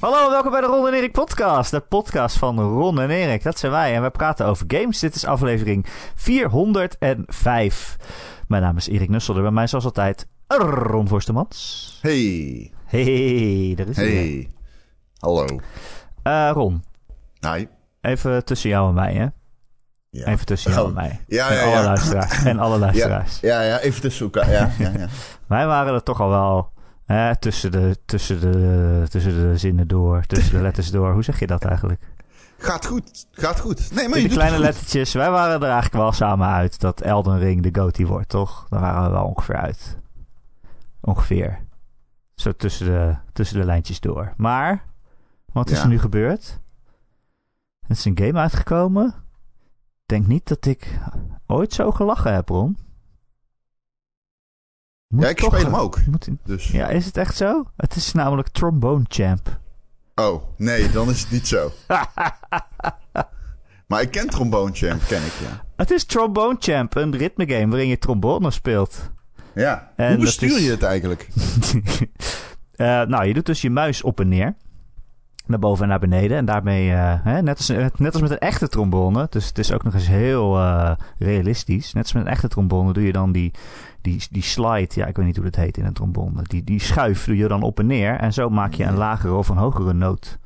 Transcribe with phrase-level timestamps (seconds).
[0.00, 1.70] Hallo, welkom bij de Ron en Erik podcast.
[1.70, 3.94] De podcast van Ron en Erik, dat zijn wij.
[3.94, 4.98] En wij praten over games.
[4.98, 7.96] Dit is aflevering 405.
[8.48, 9.42] Mijn naam is Erik Nusselder.
[9.42, 11.98] Bij mij zoals altijd Ron Forstemans.
[12.02, 12.72] Hey.
[12.84, 14.06] Hey, daar is hij.
[14.06, 14.14] weer.
[14.16, 14.50] Hey.
[15.18, 15.46] Hallo.
[16.22, 16.84] Eh, Ron,
[17.40, 17.66] Hi.
[18.00, 19.26] even tussen jou en mij, hè?
[20.10, 20.26] Ja.
[20.26, 20.88] Even tussen jou Oh.
[20.88, 21.20] en mij.
[21.26, 21.82] Ja, en ja, alle ja.
[21.84, 22.44] luisteraars.
[22.44, 23.40] En alle Ja, luisteraars.
[23.40, 24.50] ja, ja, even tussen elkaar.
[24.50, 25.06] Ja, ja, ja.
[25.48, 26.72] Wij waren er toch al wel
[27.38, 31.12] tussen, de, tussen, de, tussen de zinnen door, tussen de letters door.
[31.12, 32.02] Hoe zeg je dat eigenlijk?
[32.58, 33.26] Gaat goed.
[33.32, 33.94] Gaat goed.
[33.94, 35.12] Nee, maar je de doet kleine het lettertjes.
[35.12, 38.66] Wij waren er eigenlijk wel samen uit dat Elden Ring de goatee wordt, toch?
[38.68, 39.98] Daar waren we wel ongeveer uit.
[41.00, 41.58] Ongeveer.
[42.34, 44.32] Zo tussen de, tussen de lijntjes door.
[44.36, 44.84] Maar,
[45.52, 45.82] wat is Ja.
[45.82, 46.58] er nu gebeurd?
[47.80, 49.06] Er is een game uitgekomen.
[49.06, 50.98] Ik denk niet dat ik
[51.46, 52.78] ooit zo gelachen heb, Ron.
[55.10, 56.06] Moet Ja, ik toch- speel hem ook.
[56.06, 56.68] Moet, Dus.
[56.70, 57.64] ja, is het echt zo?
[57.76, 59.58] Het is namelijk Trombone Champ.
[60.14, 61.72] Oh, nee, dan is het niet zo.
[63.86, 65.64] maar ik ken Trombone Champ, ken ik, ja.
[65.76, 69.10] het is Trombone Champ, een ritmegame waarin je trombone speelt.
[69.54, 69.92] Ja.
[69.96, 71.28] En Hoe bestuur is- je het eigenlijk?
[72.80, 74.54] Eh, nou, je doet dus je muis op en neer.
[75.46, 76.36] Naar boven en naar beneden.
[76.36, 79.26] En daarmee, eh, hè, net, als, net als met een echte trombone.
[79.30, 81.92] Dus het is ook nog eens heel eh, realistisch.
[81.92, 83.50] Net als met een echte trombone doe je dan die,
[84.00, 84.88] die, die slide.
[84.94, 86.42] Ja, ik weet niet hoe dat heet in een trombone.
[86.42, 88.16] Die, die schuif doe je dan op en neer.
[88.16, 90.38] En zo maak je een lagere of een hogere noot.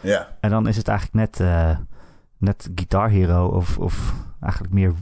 [0.00, 0.36] Ja.
[0.40, 1.76] En dan is het eigenlijk net, eh,
[2.38, 4.92] net Guitar Hero of, of eigenlijk meer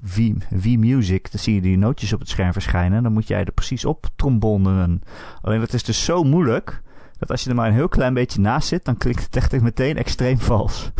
[0.50, 1.30] V-Music.
[1.30, 2.96] Dan zie je die nootjes op het scherm verschijnen.
[2.96, 5.02] En dan moet jij er precies op trombonnen.
[5.42, 6.82] Alleen dat is dus zo moeilijk...
[7.18, 8.84] dat als je er maar een heel klein beetje naast zit...
[8.84, 10.90] dan klinkt het echt meteen extreem vals.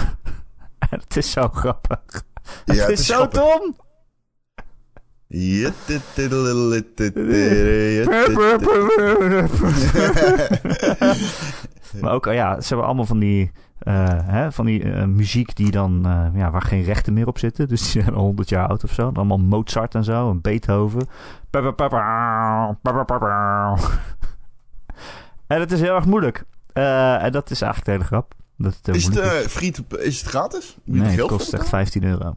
[0.79, 2.25] en het is zo grappig.
[2.65, 3.41] Ja, het, is, zo grappig.
[3.41, 3.75] dom!
[3.75, 5.18] Ja, dit, dit, dit, dit, dit, dit.
[12.01, 15.57] Maar ook, oh ja, ze hebben allemaal van die, eh, hè, van die eh, muziek
[15.57, 17.69] die dan, eh, ja, waar geen rechten meer op zitten.
[17.69, 19.11] Dus die zijn al 100 jaar oud of zo.
[19.15, 21.07] Allemaal Mozart en zo, en Beethoven.
[25.47, 26.45] En het is heel erg moeilijk.
[26.73, 28.35] Eh, en dat is eigenlijk de hele grap.
[28.57, 30.77] Dat het Is het, moeilijk eh, free to- is het gratis?
[30.85, 32.37] Moet Nee, het kost echt 15 euro.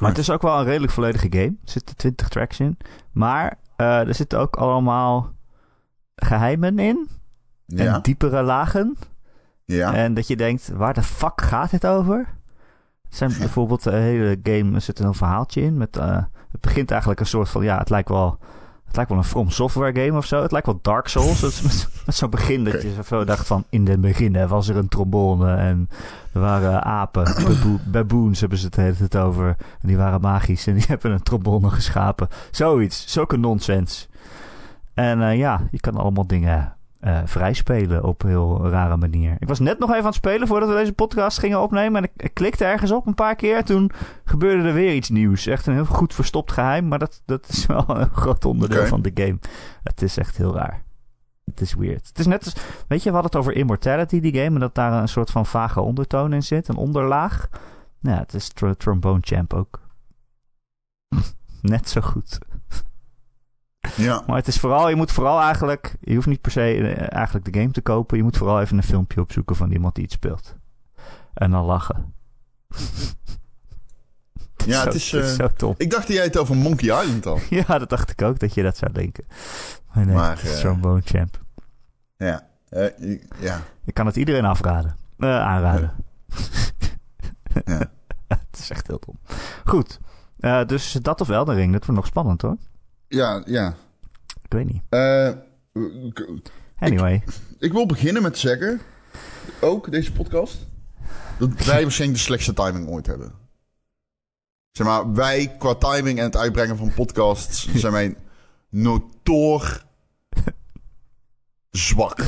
[0.00, 1.56] Maar het is ook wel een redelijk volledige game.
[1.64, 2.78] Er zitten 20 tracks in.
[3.12, 5.32] Maar eh, er zitten ook allemaal
[6.16, 7.08] geheimen in.
[7.66, 8.96] En diepere lagen.
[9.64, 9.94] ja.
[9.94, 12.18] En dat je denkt, waar de fuck gaat dit over?
[13.08, 15.76] Er zijn bijvoorbeeld de hele game, er zit een verhaaltje in.
[15.76, 18.38] Met, eh, het begint eigenlijk een soort van, ja, het lijkt wel,
[18.86, 20.42] het lijkt wel een From Software game of zo.
[20.42, 21.40] Het lijkt wel Dark Souls.
[21.40, 24.76] Het met, met zo'n begin dat je zo dacht van, in het begin was er
[24.76, 25.88] een trombone en
[26.32, 27.34] er waren apen.
[27.92, 29.46] Baboons hebben ze het tijd over.
[29.80, 32.28] En die waren magisch en die hebben een trombone geschapen.
[32.50, 34.08] Zoiets, zulke nonsens.
[34.94, 36.75] En eh, ja, je kan allemaal dingen
[37.06, 39.36] eh vrij spelen op een heel rare manier.
[39.38, 41.96] Ik was net nog even aan het spelen voordat we deze podcast gingen opnemen.
[42.02, 43.64] En ik, ik klikte ergens op een paar keer.
[43.64, 43.90] Toen
[44.24, 45.46] gebeurde er weer iets nieuws.
[45.46, 46.88] Echt een heel goed verstopt geheim.
[46.88, 49.38] Maar dat, dat is wel een groot onderdeel van de game.
[49.82, 50.84] Het is echt heel raar.
[51.44, 52.08] Het is weird.
[52.08, 52.54] Het is net als...
[52.88, 54.54] Weet je, we hadden het over Immortality, die game.
[54.54, 56.68] En dat daar een soort van vage ondertoon in zit.
[56.68, 57.48] Een onderlaag.
[58.00, 59.80] Nou, ja, het is tr- Trombone Champ ook.
[61.62, 62.38] net zo goed.
[63.94, 64.22] Ja.
[64.26, 67.52] Maar het is vooral, je moet vooral eigenlijk, je hoeft niet per se eh, eigenlijk
[67.52, 68.16] de game te kopen.
[68.16, 70.54] Je moet vooral even een filmpje opzoeken van iemand die het speelt.
[71.34, 72.14] En dan lachen.
[74.66, 75.80] Ja, Zo- het is, eh, zo top.
[75.80, 77.40] Ik dacht dat jij het over Monkey Island had.
[77.66, 79.24] Ja, dat dacht ik ook, dat je dat zou denken.
[79.94, 81.40] Maar nee, Maar, eh, Trombone Champ.
[82.16, 82.46] Ja.
[82.98, 83.60] Ik- ja.
[83.84, 84.96] Ik kan het iedereen afraden.
[85.18, 85.92] Aanraden.
[87.64, 87.90] Ja.
[88.28, 89.18] het is echt heel dom.
[89.64, 90.00] Goed.
[90.66, 92.56] Dus dat of Elden Ring, dat wordt nog spannend hoor.
[93.08, 93.74] Ja, ja.
[94.42, 94.82] Ik weet niet.
[94.88, 95.28] Eh,
[96.06, 96.40] ik,
[96.78, 97.22] Anyway.
[97.58, 98.80] ik wil beginnen met zeggen,
[99.60, 100.56] ook deze podcast,
[101.38, 103.32] dat wij waarschijnlijk de slechtste timing ooit hebben.
[104.70, 108.16] Zeg maar, wij qua timing en het uitbrengen van podcasts zijn wij
[108.68, 109.84] notoor
[111.70, 112.24] zwak.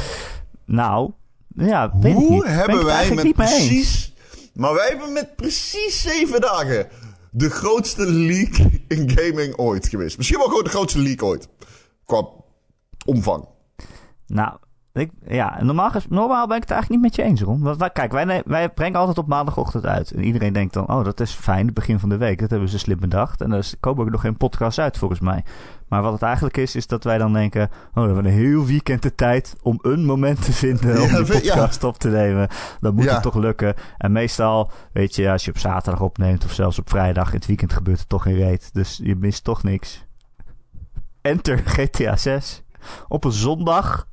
[0.64, 1.12] Nou,
[1.48, 2.42] ja, weet ik Hoe niet.
[2.42, 3.66] Ben ik hebben het wij eigenlijk met niet mee eens.
[3.66, 4.12] precies...
[4.54, 6.88] Maar wij hebben met precies zeven dagen
[7.38, 8.56] de grootste leak
[8.88, 10.16] in gaming ooit geweest.
[10.16, 11.48] Misschien wel gewoon de grootste leak ooit.
[12.04, 12.28] Qua
[13.06, 13.48] omvang.
[14.26, 14.58] Nou,
[14.98, 17.60] ik, ja, normaal, normaal ben ik het eigenlijk niet met je eens, Ron.
[17.60, 20.10] Want wij, kijk, wij, wij brengen altijd op maandagochtend uit.
[20.10, 22.38] En iedereen denkt dan, oh, dat is fijn, het begin van de week.
[22.38, 23.40] Dat hebben ze slim bedacht.
[23.40, 25.44] En er komen ook nog geen podcasts uit, volgens mij.
[25.88, 27.62] Maar wat het eigenlijk is, is dat wij dan denken...
[27.88, 30.96] oh, we hebben een heel weekend de tijd om een moment te vinden...
[31.02, 32.48] om Ja, podcast op te nemen.
[32.80, 33.12] Dan moet Ja.
[33.12, 33.74] het toch lukken.
[33.98, 36.44] En meestal, weet je, als je op zaterdag opneemt...
[36.44, 38.70] of zelfs op vrijdag, in het weekend gebeurt er toch geen reet.
[38.74, 40.06] Dus je mist toch niks.
[41.22, 42.62] Enter GTA 6.
[43.08, 44.06] Op een zondag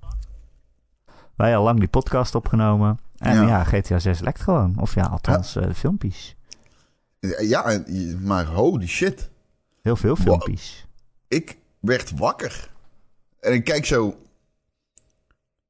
[1.35, 2.99] wij al lang die podcast opgenomen.
[3.17, 3.47] En Ja.
[3.47, 4.75] ja, GTA 6 lekt gewoon.
[4.79, 6.35] Of ja, althans eh, de filmpjes.
[7.39, 7.83] Ja,
[8.21, 9.29] maar holy shit.
[9.81, 10.87] Heel veel filmpjes.
[11.27, 12.69] Ik werd wakker.
[13.39, 14.15] En ik kijk zo...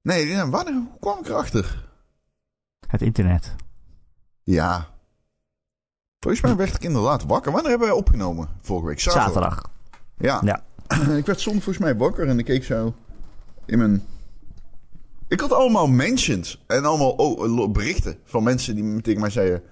[0.01, 1.83] Nee, wanneer hoe kwam ik erachter?
[2.87, 3.55] Het internet.
[4.43, 4.87] Ja.
[6.19, 7.51] Volgens mij werd ik inderdaad wakker.
[7.51, 8.47] Wanneer hebben wij opgenomen?
[8.61, 9.33] Vorige week zaterdag.
[9.33, 9.71] Zaterdag.
[10.17, 10.39] Ja.
[10.43, 10.63] Ja.
[11.17, 12.95] ik werd soms volgens mij wakker en ik keek zo
[13.65, 14.03] in mijn...
[15.27, 19.63] Ik had allemaal mentions en allemaal oh, berichten van mensen die tegen mij zeiden...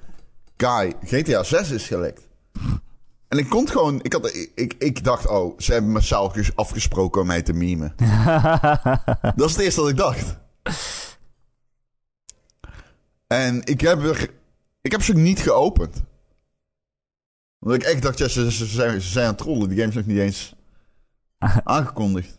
[0.57, 2.27] Guy, GTA 6 is gelekt.
[3.27, 3.99] En ik kon gewoon...
[4.01, 7.53] Ik, had, ik, ik, ik dacht, oh, ze hebben massaal ges- afgesproken om mij te
[7.53, 7.95] memen.
[9.35, 10.37] Dat is het eerste wat ik dacht.
[13.27, 14.29] En ik heb, er,
[14.81, 16.03] ik heb ze ook niet geopend.
[17.59, 19.69] Omdat ik echt dacht, ja, ze, ze, zijn, ze zijn aan het trollen.
[19.69, 20.55] Die game is nog niet eens
[21.63, 22.37] aangekondigd.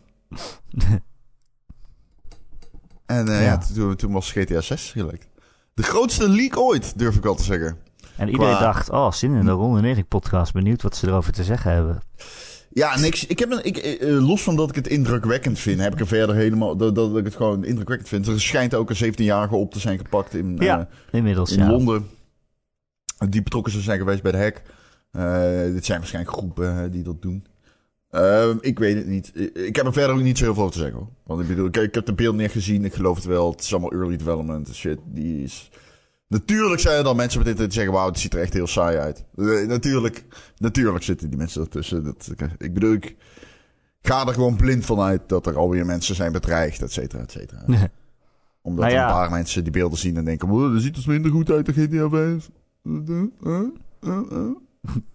[3.05, 3.41] En eh, ja.
[3.41, 3.57] Ja.
[3.57, 5.27] toen, toen was GTA 6 gelekt.
[5.73, 7.77] De grootste leak ooit, durf ik wel te zeggen.
[8.17, 10.53] En iedereen Qua- dacht, oh, zin in de Ron en Erik podcast.
[10.53, 12.01] Benieuwd wat ze erover te zeggen hebben.
[12.69, 13.25] Ja, niks.
[13.25, 16.07] Ik heb een, ik, eh, los van dat ik het indrukwekkend vind, heb ik er
[16.07, 16.77] verder helemaal.
[16.77, 18.27] Dat, dat ik het gewoon indrukwekkend vind.
[18.27, 21.69] Er schijnt ook een 17-jarige op te zijn gepakt in, Ja, eh, Inmiddels, in ja.
[21.69, 22.07] Londen.
[23.29, 24.61] Die betrokken zou zijn geweest bij de hack.
[25.11, 27.45] Eh, dit zijn waarschijnlijk groepen die dat doen.
[28.15, 29.31] Ehm, ik weet het niet.
[29.53, 30.99] Ik- heb er verder ook niet zo heel veel over te zeggen.
[30.99, 31.09] Hoor.
[31.23, 32.85] Want ik bedoel, ik, ik heb de beeld niet gezien.
[32.85, 33.51] Ik geloof het wel.
[33.51, 34.99] Het is allemaal early development shit.
[35.05, 35.69] Die is...
[36.27, 37.93] Natuurlijk zijn er dan mensen op dit te zeggen...
[37.93, 39.25] Wauw, het ziet er echt heel saai uit.
[39.67, 40.25] Natuurlijk,
[40.57, 42.03] natuurlijk zitten die mensen ertussen.
[42.03, 43.15] Dat, ik bedoel, ik
[44.01, 45.21] ga er gewoon blind van uit...
[45.27, 47.63] dat er alweer mensen zijn bedreigd, et cetera, et cetera.
[48.61, 49.07] Omdat Nou ja.
[49.07, 50.47] een paar mensen die beelden zien en denken...
[50.47, 52.49] "Wow, dat ziet er minder goed uit dan GTA 5.
[52.83, 52.91] Eh,
[53.45, 53.59] eh,
[54.01, 54.55] eh, eh.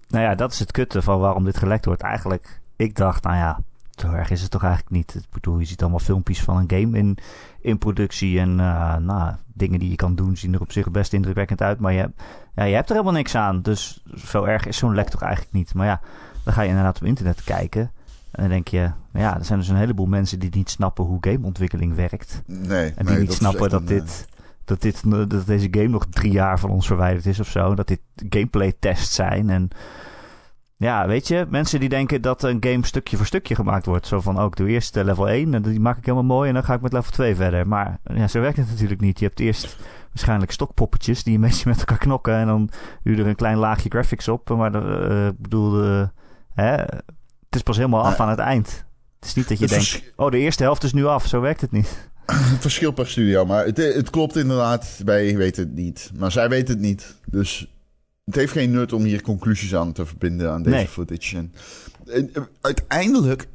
[0.09, 2.03] Nou ja, dat is het kutte van waarom dit gelekt wordt.
[2.03, 3.61] Eigenlijk, ik dacht, nou ja,
[3.97, 5.15] zo erg is het toch eigenlijk niet.
[5.15, 7.19] Ik bedoel, je ziet allemaal filmpjes van een game in,
[7.61, 8.39] in productie.
[8.39, 11.81] En eh, nou, dingen die je kan doen zien er op zich best indrukwekkend uit.
[11.81, 12.11] Maar je,
[12.55, 13.63] ja, je hebt er helemaal niks aan.
[13.63, 15.75] Dus zo erg is zo'n lek toch eigenlijk niet.
[15.75, 16.01] Maar ja,
[16.45, 17.91] dan ga je inderdaad op internet kijken.
[18.31, 21.05] En dan denk je, nou ja, er zijn dus een heleboel mensen die niet snappen
[21.05, 22.43] hoe gameontwikkeling werkt.
[22.47, 24.29] Nee, En die nee, niet snappen dat, een, dit,
[24.65, 27.75] dat, dit, dat deze game nog drie jaar van ons verwijderd is of zo.
[27.75, 29.51] Dat dit gameplay tests zijn.
[29.51, 29.71] En
[30.81, 34.07] ja, weet je, mensen die denken dat een game stukje voor stukje gemaakt wordt.
[34.07, 36.55] Zo van, ik doe eerst eh, level 1 en die maak ik helemaal mooi en
[36.55, 37.69] dan ga ik met level 2 verder.
[37.69, 39.19] Maar ja, zo werkt het natuurlijk niet.
[39.19, 39.77] Je hebt eerst
[40.09, 42.35] waarschijnlijk stokpoppetjes die een beetje met elkaar knokken.
[42.35, 42.71] En dan
[43.03, 44.49] doe je er een klein laagje graphics op.
[44.49, 46.07] Maar eh, ik bedoel, eh,
[46.55, 46.95] hè, het
[47.51, 48.21] is pas helemaal af Nee.
[48.21, 48.85] aan het eind.
[49.19, 51.27] Het is niet dat je Het denkt, oh, de eerste helft is nu af.
[51.27, 52.09] Zo werkt het niet.
[52.53, 55.01] Het verschilt per studio, maar het, het klopt inderdaad.
[55.05, 56.11] Wij weten het niet.
[56.19, 57.15] Maar zij weten het niet.
[57.27, 57.75] Dus
[58.31, 60.87] het heeft geen nut om hier conclusies aan te verbinden aan deze Nee.
[60.89, 61.37] footage.
[61.37, 61.53] En,
[62.07, 63.49] en, eh, uiteindelijk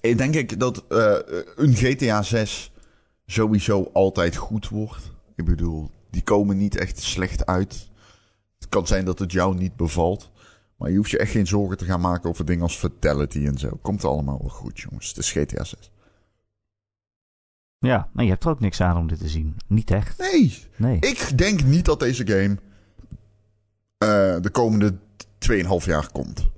[0.16, 1.14] denk ik dat eh,
[1.56, 2.72] een GTA 6
[3.26, 5.12] sowieso altijd goed wordt.
[5.36, 7.88] Ik bedoel, die komen niet echt slecht uit.
[8.58, 10.30] Het kan zijn dat het jou niet bevalt.
[10.76, 13.58] Maar je hoeft je echt geen zorgen te gaan maken over dingen als fatality en
[13.58, 13.78] zo.
[13.82, 15.08] Komt allemaal wel goed, jongens.
[15.08, 15.90] Het is GTA 6.
[17.78, 19.56] Ja, maar je hebt er ook niks aan om dit te zien.
[19.66, 20.18] Niet echt.
[20.18, 20.98] Nee, Nee.
[21.00, 22.56] Ik denk niet dat deze game
[24.40, 24.94] de komende
[25.52, 26.50] 2,5 jaar komt.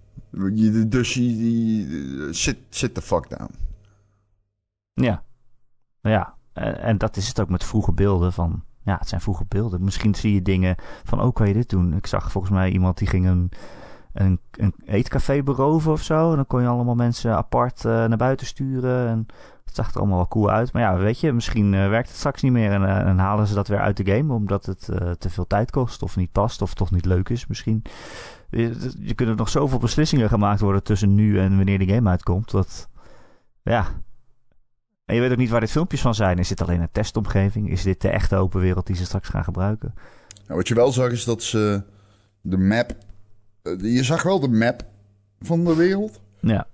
[0.88, 2.28] Dus je,
[2.70, 3.54] sit the fuck down.
[4.92, 5.22] Ja.
[6.02, 8.64] Nou ja, en, en dat is het ook met vroege beelden van...
[8.82, 9.84] Ja, het zijn vroege beelden.
[9.84, 11.94] Misschien zie je dingen van, oh, kan je dit doen?
[11.96, 13.50] Ik zag volgens mij iemand die ging een,
[14.12, 16.30] een, een eetcafé beroven of zo.
[16.30, 19.08] En dan kon je allemaal mensen apart eh, naar buiten sturen.
[19.08, 19.26] En
[19.76, 20.72] het zag er allemaal wel cool uit.
[20.72, 22.70] Maar ja, weet je, misschien eh, werkt het straks niet meer.
[22.70, 25.46] En, eh, en halen ze dat weer uit de game omdat het eh, te veel
[25.46, 26.02] tijd kost.
[26.02, 27.82] Of niet past, of toch niet leuk is misschien.
[28.50, 32.50] Je, je kunnen nog zoveel beslissingen gemaakt worden tussen nu en wanneer de game uitkomt.
[32.50, 32.88] Dat,
[33.62, 33.86] ja,
[35.04, 36.38] en je weet ook niet waar dit filmpjes van zijn.
[36.38, 37.70] Is dit alleen een testomgeving?
[37.70, 39.94] Is dit de echte open wereld die ze straks gaan gebruiken?
[40.46, 41.82] Nou, wat je wel zag is dat ze
[42.40, 42.96] de map...
[43.80, 44.84] je zag wel de map
[45.40, 46.20] van de wereld.
[46.40, 46.66] Ja,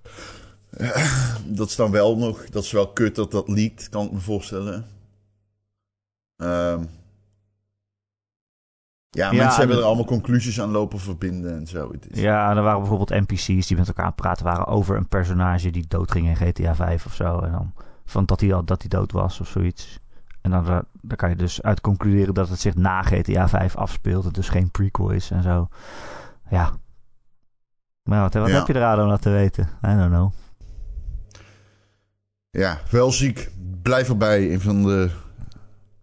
[1.47, 2.45] Dat is dan wel nog...
[2.50, 4.87] Dat is wel kut dat dat leakt, kan ik me voorstellen.
[6.37, 6.85] Ehm,
[9.11, 11.93] ja, Ja, mensen hebben en- er allemaal conclusies aan lopen verbinden en zo.
[11.93, 14.97] Het is- ja er waren bijvoorbeeld NPC's die met elkaar aan het praten waren over
[14.97, 17.38] een personage die doodging in GTA 5 of zo.
[17.41, 17.73] En dan
[18.05, 19.99] van dat hij al dat hij dood was of zoiets.
[20.41, 23.76] En dan, eh, dan kan je dus uit concluderen dat het zich na GTA 5
[23.76, 24.25] afspeelt.
[24.25, 25.69] Het dus geen prequel is en zo.
[26.50, 26.71] Ja.
[28.02, 28.55] Maar wat, wat Ja.
[28.59, 29.64] heb je eraan om dat te weten?
[29.87, 30.33] I don't know.
[32.59, 33.50] Ja, wel ziek.
[33.82, 34.52] Blijf erbij.
[34.52, 35.11] Een van de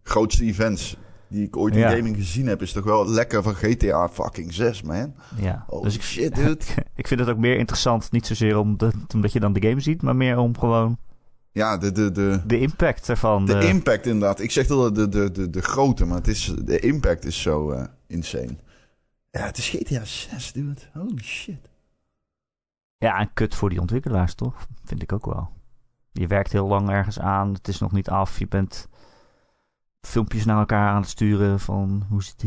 [0.03, 1.89] grootste events die ik ooit in Ja.
[1.89, 5.15] gaming gezien heb, is toch wel lekker van GTA fucking 6, man.
[5.35, 5.65] Ja.
[5.67, 6.65] Oh dus ik, shit, dude.
[6.95, 8.11] ik vind het ook meer interessant.
[8.11, 10.97] Niet zozeer omdat, omdat je dan de game ziet, maar meer om gewoon
[11.51, 13.45] Ja, de, de, de, De impact ervan.
[13.45, 14.39] de de- impact inderdaad.
[14.39, 17.71] Ik zeg dat de, de, de, de grootte, maar het is, de impact is zo
[17.71, 18.55] eh, insane.
[19.31, 20.81] Ja, het is GTA 6, dude.
[20.93, 21.69] Holy shit.
[22.97, 24.67] Ja, en kut voor die ontwikkelaars, toch?
[24.85, 25.49] Vind ik ook wel.
[26.19, 28.39] Je werkt heel lang ergens aan, het is nog niet af.
[28.39, 28.87] Je bent
[30.01, 32.41] filmpjes naar elkaar aan het sturen van hoe ziet,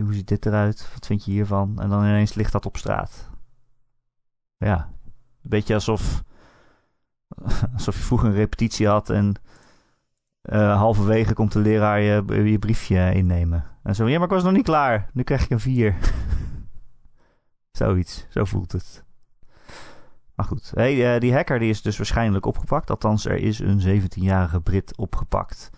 [0.00, 0.90] hoe, dit eruit?
[0.94, 1.80] Wat vind je hiervan?
[1.80, 3.30] En dan ineens ligt dat op straat.
[4.56, 4.76] Ja,
[5.42, 6.22] een beetje alsof,
[7.74, 9.34] alsof je vroeger een repetitie had en
[10.42, 13.64] eh, halverwege komt de leraar je, je briefje innemen.
[13.82, 15.10] En zo, ja, maar ik was nog niet klaar.
[15.12, 15.96] Nu krijg ik een vier.
[17.78, 19.06] Zoiets, zo voelt het.
[20.38, 22.90] Maar goed, hey, eh, die hacker die is dus waarschijnlijk opgepakt.
[22.90, 25.70] Althans, er is een 17-jarige Brit opgepakt.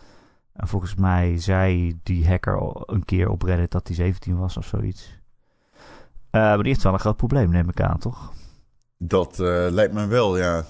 [0.53, 4.57] En volgens mij zei die hacker al een keer op Reddit dat hij 17 was
[4.57, 5.19] of zoiets.
[6.31, 8.33] Eh, maar die heeft wel een groot probleem, neem ik aan, toch?
[8.99, 10.65] Dat eh, lijkt mij wel, ja.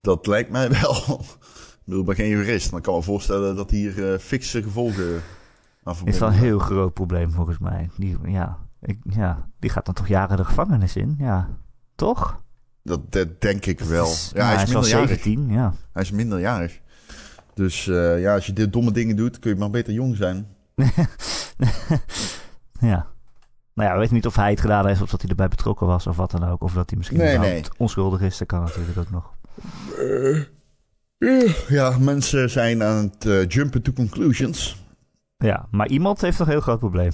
[0.00, 0.94] Dat lijkt mij wel.
[1.78, 5.22] ik bedoel, ik ben geen jurist, maar ik kan me voorstellen dat hier fikse gevolgen
[5.82, 7.90] aan Is verbonden wel een heel groot probleem volgens mij.
[7.96, 11.14] Die, ja, ik, ja, die gaat dan toch jaren de gevangenis in?
[11.18, 11.48] Ja,
[11.96, 12.40] toch?
[12.82, 14.06] Dat, dat denk ik wel.
[14.06, 15.08] Is- ja, hij is, wel minderjarig.
[15.08, 15.72] 17, ja.
[15.92, 16.80] Hij is minderjarig.
[17.54, 20.46] Dus eh, ja, als je dit domme dingen doet, kun je maar beter jong zijn.
[22.80, 23.06] ja.
[23.74, 25.86] Nou ja, we weten niet of hij het gedaan heeft of dat hij erbij betrokken
[25.86, 26.62] was of wat dan ook.
[26.62, 28.38] Of dat hij misschien Nee, onschuldig is.
[28.38, 29.34] Dat kan natuurlijk ook nog.
[29.98, 34.84] Eh, ja, mensen zijn aan het eh, jumpen to conclusions.
[35.36, 37.10] Ja, maar iemand heeft nog een heel groot probleem.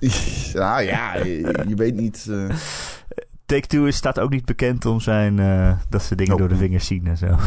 [0.52, 2.26] ja, ja, je, je weet niet.
[2.30, 2.48] eh,
[3.50, 5.38] Take-Two is- staat ook niet bekend om zijn...
[5.38, 6.42] eh, dat ze dingen Nope.
[6.48, 7.36] door de vingers zien en zo.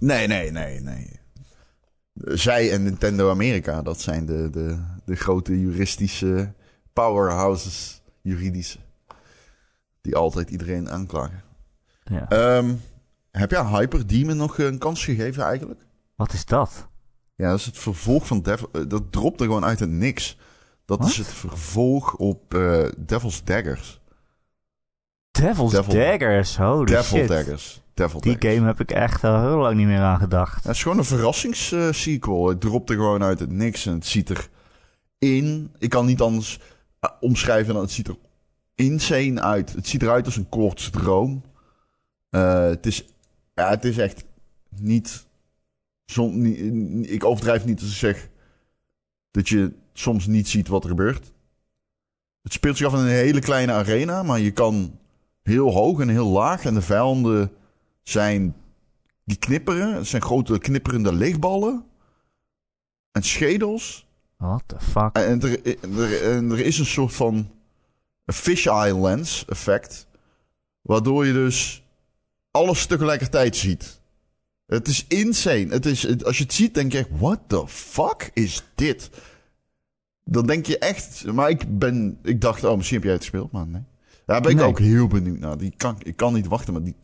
[0.00, 1.20] Nee, nee, nee, nee.
[2.14, 6.52] Zij en Nintendo Amerika, dat zijn de, de, de grote juristische
[6.92, 8.78] powerhouses, juridische.
[10.00, 11.42] Die altijd iedereen aanklagen.
[12.04, 12.28] Ja.
[12.28, 12.74] Ehm,
[13.30, 15.80] heb jij Hyper Demon nog een kans gegeven eigenlijk?
[16.16, 16.88] Wat is dat?
[17.34, 18.68] Ja, dat is het vervolg van Devil...
[18.72, 20.38] eh, dat dropte gewoon uit het niks.
[20.84, 23.97] Dat is het vervolg op eh, Devil's Daggers.
[25.40, 27.28] Devil's Devil- Daggers, holy Devil shit.
[27.28, 27.80] Daggers.
[27.94, 28.54] Devil Die Daggers.
[28.54, 30.64] game heb ik echt al heel lang niet meer aan gedacht.
[30.64, 32.48] Het is gewoon een verrassingssequel.
[32.48, 34.48] Het dropte gewoon uit het niks en het ziet er
[35.18, 35.72] in.
[35.78, 36.60] Ik kan niet anders
[37.00, 38.16] eh, omschrijven dan het ziet er
[38.74, 39.72] insane uit.
[39.72, 41.42] Het ziet eruit als een koortsdroom.
[42.30, 43.04] Eh het, is,
[43.54, 44.24] ja, het is echt
[44.76, 45.26] niet,
[46.06, 47.10] som, niet.
[47.10, 48.28] Ik overdrijf niet als ik zeg
[49.30, 51.32] dat je soms niet ziet wat er gebeurt.
[52.42, 54.98] Het speelt zich af in een hele kleine arena, maar je kan
[55.48, 56.64] heel hoog en heel laag.
[56.64, 57.52] En de vijanden
[58.02, 58.54] zijn
[59.24, 59.94] die knipperen.
[59.94, 61.84] Het zijn grote knipperende lichtballen.
[63.12, 64.06] En schedels.
[64.36, 65.16] What the fuck?
[65.16, 65.66] En er,
[65.98, 67.50] er, en er is een soort van
[68.26, 70.06] fisheye lens effect.
[70.80, 71.82] Waardoor je dus
[72.50, 74.00] alles tegelijkertijd ziet.
[74.66, 75.66] Het is insane.
[75.68, 79.10] Het is, het- als je het ziet, denk je echt, what the fuck is dit?
[80.24, 81.24] Dan denk je echt...
[81.32, 82.18] Maar ik ben...
[82.22, 83.82] Ik dacht, oh, misschien heb jij het gespeeld, maar nee.
[84.28, 84.66] Daar ben ik Nee.
[84.66, 85.58] ook heel benieuwd naar.
[85.58, 86.96] Die kan, ik kan niet wachten, maar die...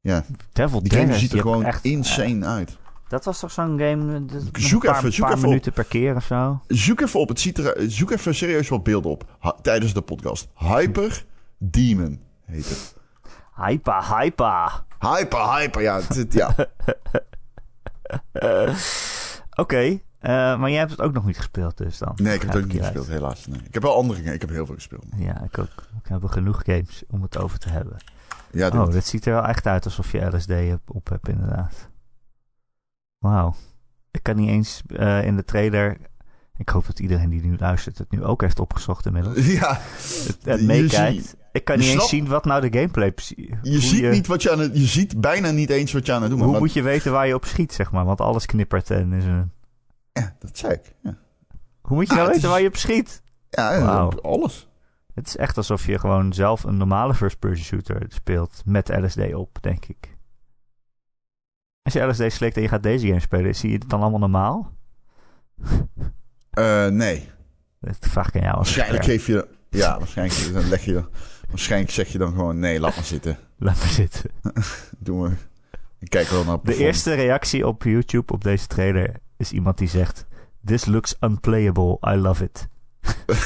[0.00, 2.76] Ja, Devil die game ziet er gewoon echt, insane uit.
[3.08, 4.14] Dat was toch zo'n game...
[4.14, 5.48] eh, Zoek een paar, even, zoek paar even op.
[5.50, 6.60] minuten per keer of zo?
[6.66, 7.28] Zoek even op.
[7.28, 9.36] Het ziet er, zoek even serieus wat beelden op.
[9.38, 10.48] Ha- tijdens de podcast.
[10.54, 11.24] Hyper
[11.58, 12.96] Demon heet het.
[13.56, 14.84] Hypa, hypa.
[14.98, 15.82] Hyper, hyper.
[15.82, 16.54] Ja, het- ja.
[19.56, 22.12] Oké, eh, maar jij hebt het ook nog niet gespeeld dus dan?
[22.16, 23.46] Nee, ik heb het ook niet gespeeld, helaas.
[23.46, 23.60] Nee.
[23.64, 24.34] Ik heb wel andere games.
[24.34, 25.04] Ik heb heel veel gespeeld.
[25.16, 25.68] Ja, ik ook.
[26.02, 27.96] Ik heb genoeg games om het over te hebben.
[28.50, 30.50] Ja, dit- Oh, dit ziet er wel echt uit alsof je LSD
[30.86, 31.88] op, hebt, inderdaad.
[33.18, 33.54] Wauw.
[34.10, 35.96] Ik kan niet eens eh, in de trailer...
[36.56, 39.46] Ik hoop dat iedereen die nu luistert het nu ook heeft opgezocht inmiddels.
[39.60, 39.80] ja.
[40.42, 41.36] Het, meekijkt.
[41.52, 43.12] Ik kan niet eens zien wat nou de gameplay...
[43.12, 46.12] precies- Je ziet, niet wat je, aan het, je ziet bijna niet eens wat je
[46.12, 46.50] aan het doen bent.
[46.50, 48.04] Hoe maar- moet je weten waar je op schiet, zeg maar?
[48.04, 49.52] Want alles knippert en is een...
[50.20, 50.94] Ja, dat zei ik.
[51.02, 51.16] Ja,
[51.80, 53.22] Hoe moet je Ah, nou het weten is- waar je op schiet?
[53.50, 54.20] ja Wauw.
[54.20, 54.68] alles.
[55.14, 59.58] Het is echt alsof je gewoon zelf een normale first-person shooter speelt met LSD op,
[59.60, 60.16] denk ik.
[61.82, 64.18] Als je LSD slikt en je gaat deze game spelen, zie je het dan allemaal
[64.18, 64.72] normaal?
[66.50, 67.28] Eh, nee.
[67.80, 68.54] Dat vraag ik aan jou.
[68.56, 69.48] Waarschijnlijk geef je...
[69.70, 71.04] Ja, waarschijnlijk, dan leg je,
[71.48, 72.58] waarschijnlijk zeg je dan gewoon...
[72.58, 73.38] Nee, laat maar zitten.
[73.58, 74.30] Laat maar zitten.
[74.98, 75.30] Doen we...
[75.98, 79.88] Ik kijk wel naar De eerste reactie op YouTube op deze trailer is iemand die
[79.88, 80.24] zegt...
[80.64, 82.68] This looks unplayable, I love it.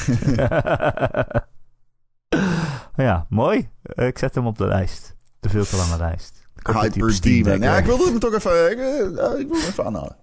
[2.95, 3.69] ja, mooi.
[3.83, 5.15] Eh, Ik zet hem op de lijst.
[5.39, 6.47] De veel te lange lijst.
[6.55, 7.59] Ik Hyper Demon.
[7.61, 10.15] Ja, ik wilde hem toch even, ik, eh, ik wilde hem even aanhalen.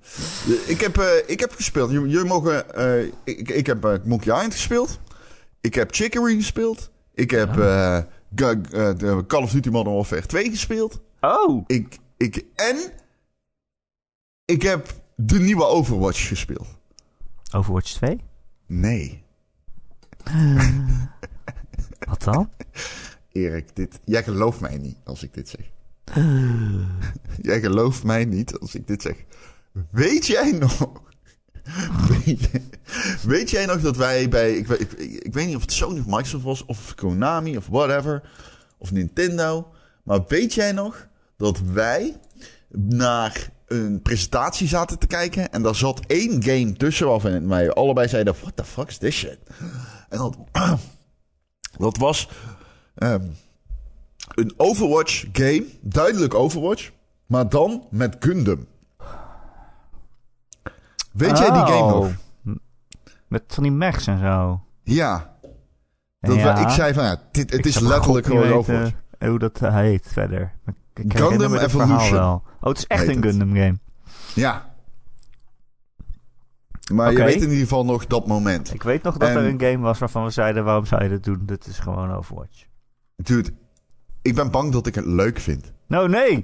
[0.66, 1.90] Ik heb, eh, ik heb gespeeld.
[1.90, 2.74] Jullie mogen...
[2.74, 4.98] eh, ik, ik heb eh, Monkey Island gespeeld.
[5.60, 6.90] Ik heb Chicory gespeeld.
[7.14, 8.04] Ik heb eh, eh,
[8.34, 11.00] de Call of Duty Modern Warfare 2 gespeeld.
[11.20, 11.64] Oh!
[11.66, 12.76] Ik, ik, en
[14.44, 16.66] Ik heb de nieuwe Overwatch gespeeld.
[17.52, 18.20] Overwatch 2?
[18.66, 19.22] Nee.
[22.08, 22.50] Wat dan?
[23.32, 25.70] Erik, dit, jij gelooft mij niet als ik dit zeg.
[27.42, 29.24] jij gelooft mij niet als ik dit zeg.
[29.90, 30.90] Weet jij nog?
[32.24, 32.62] weet, je-
[33.22, 34.52] weet jij nog dat wij bij.
[34.56, 38.30] Ik, ik weet niet of het Sony of Microsoft was, of Konami of whatever.
[38.78, 39.72] Of Nintendo.
[40.02, 41.06] Maar weet jij nog
[41.36, 42.16] dat wij
[42.68, 45.52] naar een presentatie zaten te kijken.
[45.52, 49.14] En daar zat één game tussen waarvan wij allebei zeiden: What the fuck is this
[49.14, 49.38] shit?
[50.08, 50.36] En dat,
[51.78, 52.28] dat was
[52.94, 53.24] ehm,
[54.34, 55.64] een Overwatch game.
[55.80, 56.90] Duidelijk Overwatch.
[57.26, 58.66] Maar dan met Gundam.
[61.12, 61.92] Weet jij die game Oh.
[61.92, 62.12] nog?
[63.28, 64.60] Met van die mechs en zo.
[64.82, 65.34] Ja.
[66.20, 66.56] Dat Ja.
[66.56, 68.92] ik zei van ja, dit, het Ik is letterlijk gewoon Overwatch.
[69.18, 70.52] Hoe dat heet verder.
[71.02, 72.10] Ik Gundam Evolution.
[72.18, 72.42] wel.
[72.60, 73.24] Oh, het is echt een het.
[73.24, 73.78] Gundam game.
[74.34, 74.74] Ja.
[76.92, 77.24] Maar je Oké.
[77.26, 78.74] weet in ieder geval nog dat moment.
[78.74, 80.64] Ik weet nog dat En- er een game was waarvan we zeiden...
[80.64, 81.42] waarom zou je dat doen?
[81.46, 82.64] Dit is gewoon Overwatch.
[83.16, 83.50] Dude,
[84.22, 85.72] ik ben bang dat ik het leuk vind.
[85.86, 86.40] No, nee!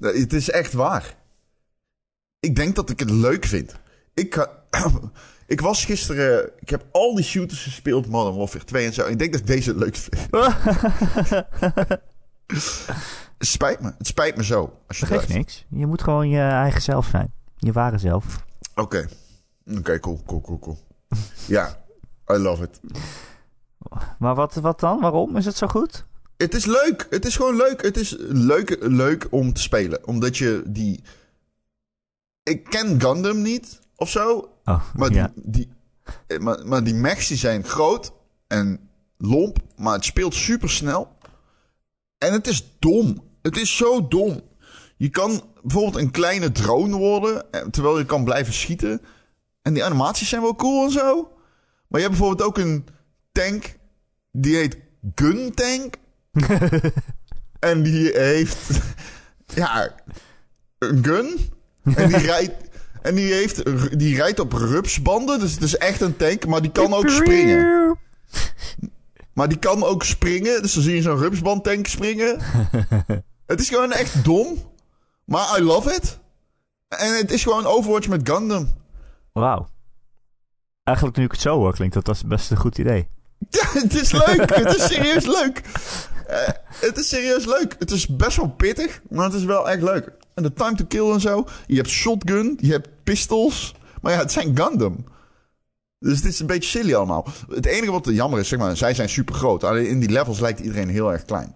[0.00, 1.14] Het is echt waar.
[2.40, 3.74] Ik denk dat ik het leuk vind.
[4.14, 4.50] Ik, ga-
[5.46, 6.50] ik was gisteren...
[6.58, 9.06] Ik heb al die shooters gespeeld, Modern Warfare 2 en zo.
[9.06, 10.28] Ik denk dat ik deze het leuk vind.
[13.44, 13.92] Het spijt me.
[13.98, 14.78] Het spijt me zo.
[14.86, 15.64] Als je Dat geeft niks.
[15.68, 17.32] Je moet gewoon je eigen zelf zijn.
[17.56, 18.44] Je ware zelf.
[18.74, 19.08] Oké.
[19.78, 20.78] Oké, cool, cool, cool, cool.
[21.46, 21.84] Ja,
[22.30, 22.80] I love it.
[24.18, 25.00] Maar wat, wat dan?
[25.00, 25.36] Waarom?
[25.36, 26.04] Is het zo goed?
[26.36, 27.06] Het is leuk.
[27.10, 27.82] Het is gewoon leuk.
[27.82, 30.06] Het is leuk, leuk om te spelen.
[30.06, 31.02] Omdat je die...
[32.42, 34.50] Ik ken Gundam niet, of zo.
[34.64, 35.32] Oh, Maar, ja.
[35.34, 35.72] die, die,
[36.26, 38.12] eh, maar, maar die mechs die zijn groot
[38.46, 39.58] en lomp.
[39.76, 41.16] Maar het speelt super snel.
[42.18, 43.32] En het is dom.
[43.44, 44.40] Het is zo dom.
[44.96, 47.50] Je kan bijvoorbeeld een kleine drone worden.
[47.52, 49.00] eh, Terwijl je kan blijven schieten.
[49.62, 51.32] En die animaties zijn wel cool en zo.
[51.88, 52.86] Maar je hebt bijvoorbeeld ook een
[53.32, 53.76] tank.
[54.32, 54.76] Die heet
[55.14, 55.94] Gun Tank.
[57.70, 58.68] en die heeft.
[59.54, 59.94] Ja.
[60.78, 61.38] Een gun.
[61.94, 62.52] En die rijdt.
[63.02, 63.62] En die, heeft,
[63.98, 65.40] die rijdt op rupsbanden.
[65.40, 66.46] Dus het is echt een tank.
[66.46, 67.96] Maar die kan ook springen.
[69.32, 70.62] Maar die kan ook springen.
[70.62, 72.38] Dus dan zie je zo'n rupsbandtank springen.
[73.46, 74.58] Het is gewoon echt dom.
[75.24, 76.18] Maar I love it.
[76.88, 78.68] En het is gewoon Overwatch met Gundam.
[79.32, 79.68] Wauw.
[80.82, 83.08] Eigenlijk nu ik het zo hoor, klinkt dat als best een goed idee.
[83.48, 84.54] Ja, het is leuk.
[84.54, 85.62] het is serieus leuk.
[86.26, 87.76] Eh, het is serieus leuk.
[87.78, 90.12] Het is best wel pittig, maar het is wel echt leuk.
[90.34, 91.46] En de time to kill en zo.
[91.66, 93.74] Je hebt shotgun, je hebt pistols.
[94.00, 95.04] Maar ja, het zijn Gundam.
[95.98, 97.26] Dus het is een beetje silly allemaal.
[97.48, 99.64] Het enige wat jammer is, zeg maar, zij zijn super groot.
[99.64, 101.54] Alleen in die levels lijkt iedereen heel erg klein.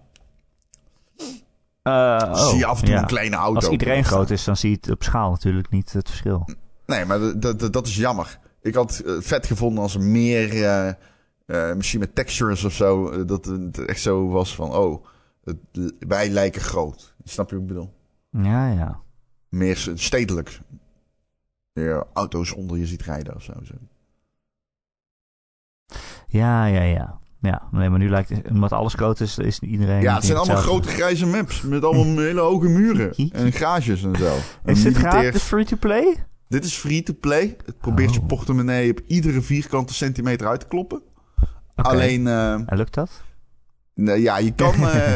[1.89, 3.01] Eh, oh, zie je af en toe ja.
[3.01, 3.55] een kleine auto.
[3.55, 6.49] Als iedereen groot is, dan zie je het op schaal natuurlijk niet het verschil.
[6.85, 7.39] Nee, maar
[7.71, 8.39] dat- is jammer.
[8.61, 10.87] Ik had het vet gevonden als er meer, eh,
[11.45, 15.05] eh, misschien met textures of zo, eh, dat het echt zo was van, oh,
[15.43, 15.57] het,
[15.99, 17.13] wij lijken groot.
[17.23, 17.93] Snap je wat ik bedoel?
[18.29, 18.99] Ja, ja.
[19.49, 20.59] Meer stedelijk.
[21.73, 23.53] Meer auto's onder je ziet rijden of zo.
[26.27, 27.19] Ja, ja, ja.
[27.41, 30.01] Ja, nee, maar nu lijkt het, omdat alles groot is, is iedereen...
[30.01, 30.81] Ja, het zijn allemaal hetzelfde.
[30.87, 34.37] grote grijze maps met allemaal hele hoge muren en garages en zo.
[34.63, 36.15] En Is dit gratis free-to-play?
[36.47, 37.57] Dit is free to play.
[37.65, 38.25] Het probeert je Oh.
[38.27, 41.01] portemonnee op iedere vierkante centimeter uit te kloppen.
[41.75, 42.27] Alleen...
[42.27, 43.23] eh, En lukt dat?
[43.93, 45.13] Nee, ja, je kan, eh,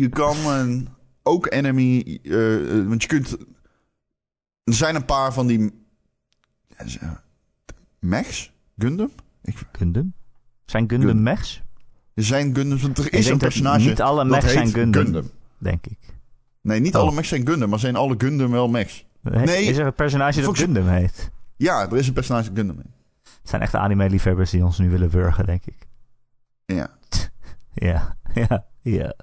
[0.00, 0.76] je kan eh,
[1.22, 2.18] ook enemy,
[2.86, 3.30] want je kunt,
[4.64, 5.84] er zijn een paar van die
[7.98, 9.10] mechs, Gundam.
[9.42, 10.12] Ik, Gundam?
[10.66, 11.62] Zijn Gundam Gun- mechs?
[12.14, 15.30] er zijn Gundams, want er is een dat personage niet alle mechs zijn heet Gundam.
[15.58, 15.98] Denk ik.
[16.60, 17.00] Nee, niet Oh.
[17.00, 19.06] alle mechs zijn Gundam, maar zijn alle Gundam wel mechs.
[19.20, 19.64] Nee.
[19.64, 21.30] Is er een personage dat Gundam heet?
[21.56, 22.76] Ja, er is een personage Gundam.
[22.78, 22.84] Het
[23.42, 25.86] zijn echte anime-liefhebbers die ons nu willen wurgen, denk ik.
[26.64, 26.90] Ja,
[27.72, 29.14] Ja, ja, ja.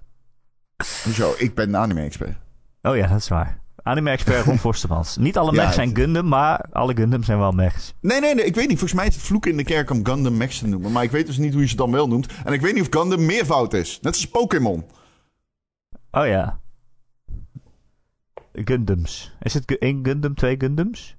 [1.14, 2.38] zo, ik ben een anime-expert.
[2.82, 3.60] Oh ja, dat is waar.
[3.84, 5.18] Anime-expert Ron Forstemans.
[5.18, 7.94] Niet alle Ja, mechs zijn Gundam, maar alle Gundam zijn wel mechs.
[8.02, 8.78] Nee, nee, nee, ik weet niet.
[8.80, 10.92] Volgens mij is het vloek in de kerk om Gundam mechs te noemen.
[10.92, 12.28] Maar ik weet dus niet hoe je ze dan wel noemt.
[12.46, 14.00] En ik weet niet of Gundam meervoud is.
[14.02, 14.86] Net als Pokémon.
[16.12, 16.60] Oh ja.
[18.54, 19.36] Gundams.
[19.42, 21.16] Is het één Gundam, twee Gundams?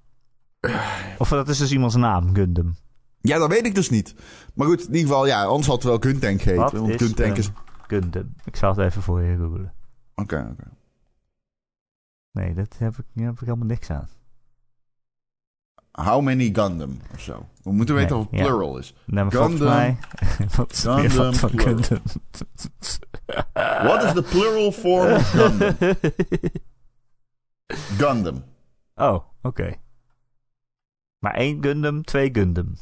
[1.19, 2.77] Of dat is dus iemands naam, Gundam.
[3.21, 4.15] Ja, dat weet ik dus niet.
[4.55, 6.57] Maar goed, in ieder geval, ja, anders had het wel Guntank heet.
[6.57, 7.51] Wat Want is Guntank een- is...
[7.87, 8.35] Gundam.
[8.45, 9.73] Ik zal het even voor je googlen.
[10.15, 10.69] Oké, oké.
[12.35, 14.09] Nee, dat heb ik, daar heb ik helemaal niks aan.
[15.91, 17.49] How many Gundam of zo.
[17.63, 18.47] We moeten weten Nee, of het ja.
[18.47, 18.95] plural is.
[19.07, 19.69] Nee, Gundam.
[19.69, 19.99] mij...
[20.57, 21.83] Wat is Gundam van plural.
[21.83, 22.03] Gundam?
[23.87, 25.77] What is the plural form of Gundam?
[27.99, 28.45] Gundam.
[28.95, 29.75] oh, Oké.
[31.19, 32.75] Maar één Gundam, twee Gundam.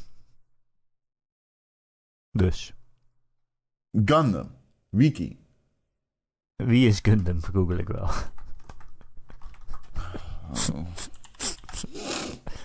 [2.31, 2.73] Dus.
[3.91, 4.51] Gundam.
[4.89, 5.45] Wiki.
[6.55, 7.41] Wie is Gundam?
[7.53, 8.09] Google ik wel.
[10.49, 10.85] Oh.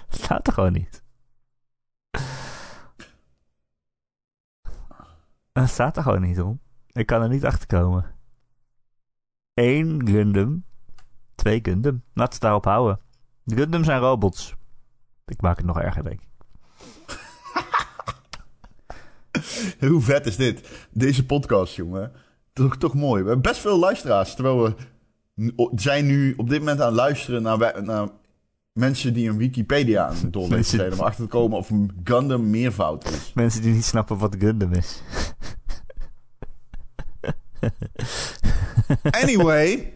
[0.08, 1.02] Staat er gewoon niet.
[5.52, 6.60] Het staat er gewoon niet om.
[6.92, 8.14] Ik kan er niet achter komen.
[9.54, 10.64] Eén Gundam.
[11.34, 12.02] Twee Gundam.
[12.12, 13.00] We het daarop houden.
[13.42, 14.54] De Gundam zijn robots.
[15.26, 16.28] Ik maak het nog erger, denk ik.
[19.88, 20.86] Hoe vet is dit?
[20.90, 22.12] Deze podcast, jongen.
[22.52, 23.22] Toch, toch mooi.
[23.22, 24.34] We hebben best veel luisteraars.
[24.34, 24.74] Terwijl we
[25.74, 28.08] zijn nu op dit moment aan het luisteren naar, naar
[28.72, 30.92] mensen die een Wikipedia aan het doorlezen Mensen- zijn.
[30.92, 33.32] Om achter te komen of een Gundam meervoud is.
[33.34, 35.02] Mensen die niet snappen wat Gundam is.
[39.10, 39.72] Anyway.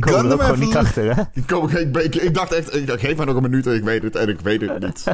[0.00, 1.22] Er Gundam gewoon niet achter, hè?
[1.34, 3.74] Ik, kom, ik, ik, ik dacht echt, ik dacht, geef mij nog een minuut en
[3.74, 5.04] ik weet het en ik weet het niet.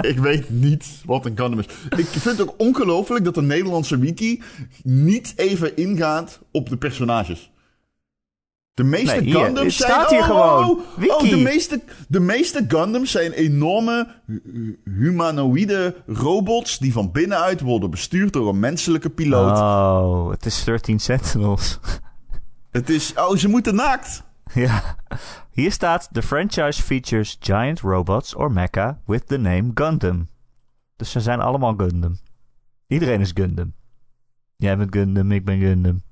[0.00, 1.66] ik weet niet wat een Gundam is.
[1.96, 4.42] Ik vind het ook ongelooflijk dat de Nederlandse wiki
[4.82, 7.50] niet even ingaat op de personages.
[8.80, 9.90] De meeste Nee, hier, Gundams zijn...
[9.90, 10.64] staat hier oh, gewoon.
[10.64, 17.60] oh, oh, de, meeste, de meeste Gundams zijn enorme hu- humanoïde robots die van binnenuit
[17.60, 19.58] worden bestuurd door een menselijke piloot.
[19.58, 21.78] Oh, het is 13 Sentinels.
[22.70, 23.12] Het is...
[23.16, 24.22] Oh, ze moeten naakt.
[24.54, 24.96] ja.
[25.50, 30.28] Hier staat: The franchise features giant robots or mecha with the name Gundam.
[30.96, 32.18] Dus ze zijn allemaal Gundam.
[32.86, 33.74] Iedereen is Gundam.
[34.56, 36.02] Jij bent Gundam, ik ben Gundam.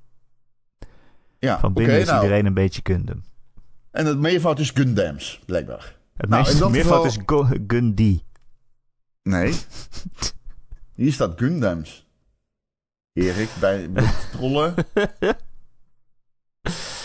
[1.39, 2.21] Ja, Van binnen is nou.
[2.23, 3.23] iedereen een beetje Gundam.
[3.91, 5.95] En het meervoud is Gundams, blijkbaar.
[6.13, 8.23] Het Nou, dat meervoud geval- is Gundi.
[9.23, 9.53] Nee.
[10.95, 12.07] Hier staat Gundams.
[13.13, 13.89] Erik, bij
[14.31, 14.73] trollen.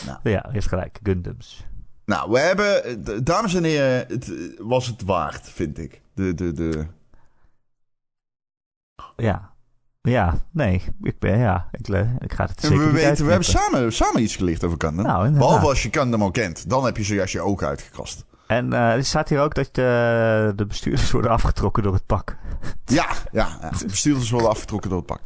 [0.04, 0.98] Ja, je heeft gelijk.
[1.02, 1.64] Gundams.
[2.04, 3.24] Nou, we hebben...
[3.24, 6.02] Dames en heren, het eh, was het waard, vind ik.
[6.14, 6.86] De, de, de...
[9.16, 9.53] Ja.
[10.10, 10.82] Ja, nee.
[11.02, 11.68] Ik ben, ja.
[11.72, 11.88] Ik,
[12.18, 15.04] ik ga het zeker we, niet weten, we hebben samen, samen iets geleerd over Gundam.
[15.04, 15.30] Nou.
[15.30, 16.70] Behalve als je Gundam al kent.
[16.70, 18.24] Dan heb je zojuist je ogen uitgekrast.
[18.46, 22.36] En eh, er staat hier ook dat de, de bestuurders worden afgetrokken door het pak.
[22.84, 23.58] Ja, ja.
[23.60, 23.70] ja.
[23.70, 25.20] De bestuurders worden afgetrokken door het pak.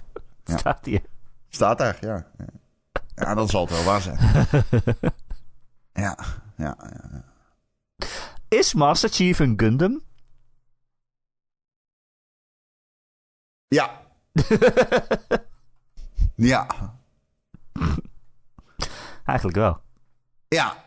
[0.45, 0.57] Ja.
[0.57, 1.03] Staat hier.
[1.49, 2.27] Staat daar, ja.
[3.15, 4.19] Ja, dan zal het wel waar zijn.
[5.93, 6.19] Ja,
[6.57, 7.25] ja, ja.
[8.49, 10.01] Is Master Chief een Gundam?
[13.69, 14.01] Ja.
[16.35, 16.67] ja.
[19.25, 19.81] Eigenlijk wel.
[20.49, 20.85] Ja.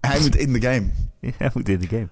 [0.00, 0.90] Hij moet in de game.
[1.38, 2.08] Hij moet in de game.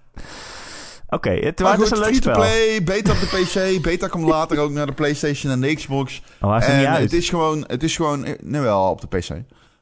[1.09, 2.35] Oké, het was een leuk spel.
[2.35, 3.83] free-to-play, beta op de PC.
[3.83, 6.23] Beta komt later ook naar de PlayStation en de Xbox.
[6.41, 7.03] Oh, hij is en niet uit.
[7.03, 9.29] het is gewoon, het is gewoon, eh, nee wel op de PC.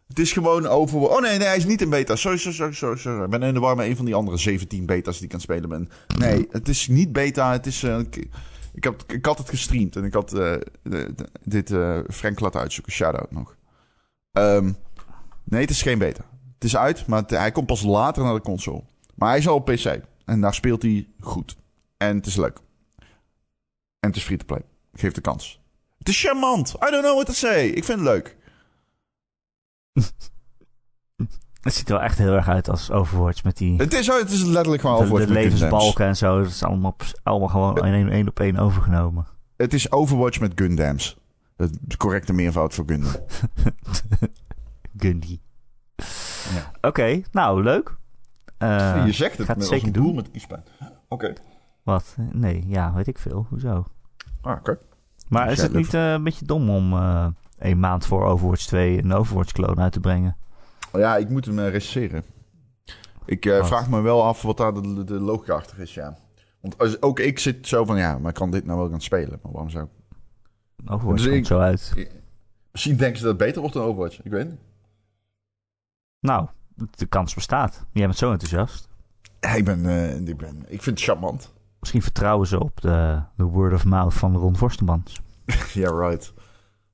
[0.09, 0.99] Het is gewoon over.
[0.99, 2.17] Oh nee, nee, hij is niet in beta.
[2.17, 2.99] Sorry, sorry, sorry, sorry.
[2.99, 3.25] sorry.
[3.25, 5.41] Ik ben in de war met een van die andere 17 beta's die ik aan
[5.41, 5.89] het spelen ben.
[6.19, 7.53] Nee, het is niet beta.
[7.53, 7.83] Het is.
[7.83, 7.99] eh,
[8.73, 10.55] ik, had, ik had het gestreamd en ik had eh,
[11.43, 12.93] dit eh, Frank laten uitzoeken.
[12.93, 13.57] Shout-out nog.
[14.33, 14.73] Ehm,
[15.45, 16.25] nee, het is geen beta.
[16.55, 18.83] Het is uit, maar hij komt pas later naar de console.
[19.15, 20.01] Maar hij is al op PC.
[20.25, 21.57] En daar speelt hij goed.
[21.97, 22.59] En het is leuk.
[23.99, 24.63] En het is free to play.
[24.93, 25.61] Geef de kans.
[25.99, 26.69] Het is charmant.
[26.69, 27.67] I don't know what to say.
[27.67, 28.37] Ik vind het leuk.
[31.61, 34.31] Het ziet er wel echt heel erg uit als Overwatch met die Het is, het
[34.31, 36.39] is letterlijk gewoon de, Overwatch de levensbalken en zo.
[36.39, 39.27] Dat is allemaal, allemaal gewoon één, op één overgenomen.
[39.57, 41.19] Het is Overwatch met Gundams.
[41.57, 43.13] Het correcte meervoud voor Gundam.
[44.97, 45.41] Gundy.
[46.55, 46.71] Ja.
[46.81, 47.97] Oké, nou leuk.
[48.59, 50.15] Eh, je zegt het gaat met zeker een doen.
[50.15, 50.65] met kiespijn.
[51.09, 51.33] Oké.
[51.83, 52.17] Wat?
[52.33, 53.47] Nee, ja, weet ik veel.
[53.49, 53.85] Hoezo?
[54.41, 54.79] Ah, oké.
[55.29, 57.27] Maar is het niet eh, een beetje dom om eh
[57.61, 60.37] een maand voor Overwatch 2 een Overwatch-clone uit te brengen?
[60.93, 62.25] Ja, ik moet hem uh, recenseren.
[63.27, 66.19] Ik eh, vraag me wel af wat daar de, de logica achter is, ja.
[66.61, 69.39] Want als, ook ik zit zo van, ja, maar kan dit nou wel gaan spelen?
[69.43, 69.91] Maar waarom zou ik...
[70.91, 72.09] Overwatch Dus komt ik- zo uit.
[72.73, 74.23] Misschien denken ze dat het beter wordt dan Overwatch.
[74.23, 74.59] Ik weet niet.
[76.21, 76.47] Nou,
[76.91, 77.85] de kans bestaat.
[77.93, 78.89] Jij bent zo enthousiast.
[79.41, 81.53] Ja, ik, ben, eh, ik, ben, ik vind het charmant.
[81.81, 85.21] Misschien vertrouwen ze op de, de word of mouth van Ron Forstemans.
[85.73, 86.33] Ja, right.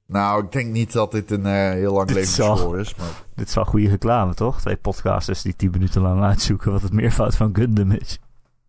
[0.06, 2.94] Nou, ik denk niet dat dit een eh, heel lang zal- score is.
[2.94, 3.24] Maar...
[3.34, 4.60] Dit is wel goede reclame, toch?
[4.60, 8.18] Twee podcasters die 10 minuten lang uitzoeken wat het meervoud van Gundam is.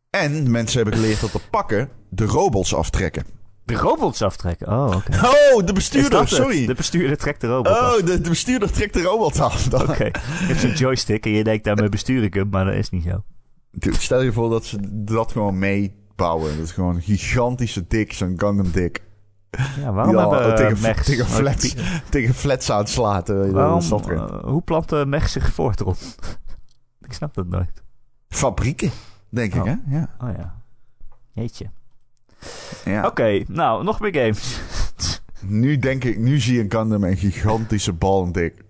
[0.10, 3.26] En mensen hebben geleerd dat de pakken de robots aftrekken.
[3.66, 4.68] De robots aftrekken.
[4.68, 5.26] Oh, oké.
[5.26, 6.66] Oh, de bestuurder, sorry.
[6.66, 8.00] De bestuurder trekt de robot af.
[8.00, 9.74] Oh, de, de bestuurder trekt de robot af.
[9.90, 10.04] Oké.
[10.40, 13.04] Je hebt zo'n joystick en je denkt daarmee bestuur ik hem, maar dat is niet
[13.04, 13.24] zo.
[13.72, 16.56] Dude, stel je voor dat ze dat gewoon meebouwen.
[16.58, 19.02] Dat is gewoon een gigantische dik, zo'n Gundam dik.
[19.80, 21.06] Ja, waarom Ja, hebben tegen, uh, mechs...
[21.06, 21.76] tegen, flats,
[22.10, 22.68] tegen flats
[23.26, 25.82] door Waarom, eh, hoe plant de mech zich voort,
[27.08, 27.84] ik snap dat nooit.
[28.30, 28.92] Fabrieken.
[29.30, 29.68] Denk ik, Oh.
[29.68, 29.76] hè?
[29.98, 30.16] Ja.
[30.20, 30.56] Oh ja.
[31.32, 31.70] Jeetje.
[32.86, 33.06] ja.
[33.06, 34.60] Oké, nou, nog meer games.
[35.42, 38.64] Nu denk ik, nu zie ik Gundam een gigantische bal en dik.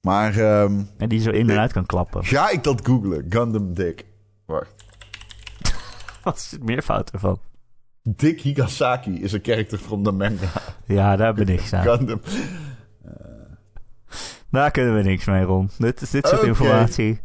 [0.00, 2.24] Maar ehm, en die zo in en uit kan klappen.
[2.24, 3.26] ga ik dat googlen?
[3.28, 4.04] Gundam Dick.
[4.46, 4.74] Wacht.
[6.24, 7.38] Wat is het meervoud ervan?
[8.08, 10.48] Dick Higasaki is een character from the manga.
[10.86, 11.82] Ja, daar ben ik aan.
[11.82, 12.20] Gundam.
[14.50, 15.70] Daar kunnen we niks mee, Ron.
[15.78, 17.20] Dit, is dit soort informatie.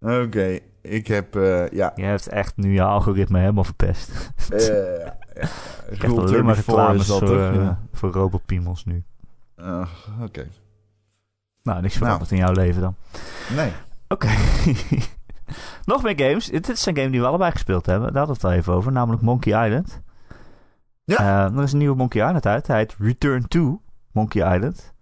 [0.00, 1.92] Oké, ik heb, eh, ja.
[1.94, 4.30] Je hebt echt nu je algoritme helemaal verpest.
[4.50, 5.18] eh ja.
[5.90, 7.30] Je krijgt alleen maar 34 reclames voor, toch?
[7.30, 7.80] eh Ja.
[7.92, 9.04] voor robopiemels nu.
[9.56, 9.88] Ah,
[10.22, 10.46] Oké.
[11.62, 12.94] Nou, niks veranderd in jouw leven dan.
[13.56, 13.72] Nee.
[14.08, 14.28] Oké.
[15.84, 16.46] Nog meer games.
[16.46, 18.12] Dit is een game die we allebei gespeeld hebben.
[18.12, 18.92] Daar hadden we het al even over.
[18.92, 20.00] Namelijk Monkey Island.
[21.04, 21.18] Ja.
[21.18, 22.66] Eh, er is een nieuwe Monkey Island uit.
[22.66, 23.80] Hij heet Return to
[24.12, 24.94] Monkey Island.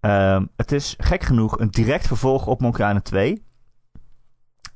[0.00, 3.42] Ehm, het is gek genoeg een direct vervolg op Monkey Island 2.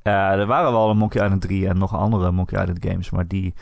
[0.03, 3.11] Eh, er waren wel een Monkey Island 3 en nog andere Monkey Island games.
[3.11, 3.55] Maar die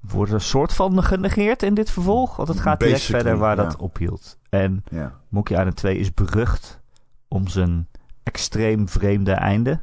[0.00, 2.36] worden een soort van genegeerd in dit vervolg.
[2.36, 3.62] Want het gaat direct Basically, verder waar ja.
[3.62, 4.38] dat ophield.
[4.48, 5.12] En Ja.
[5.28, 6.80] Monkey Island 2 is berucht
[7.28, 7.88] om zijn
[8.22, 9.80] extreem vreemde einde.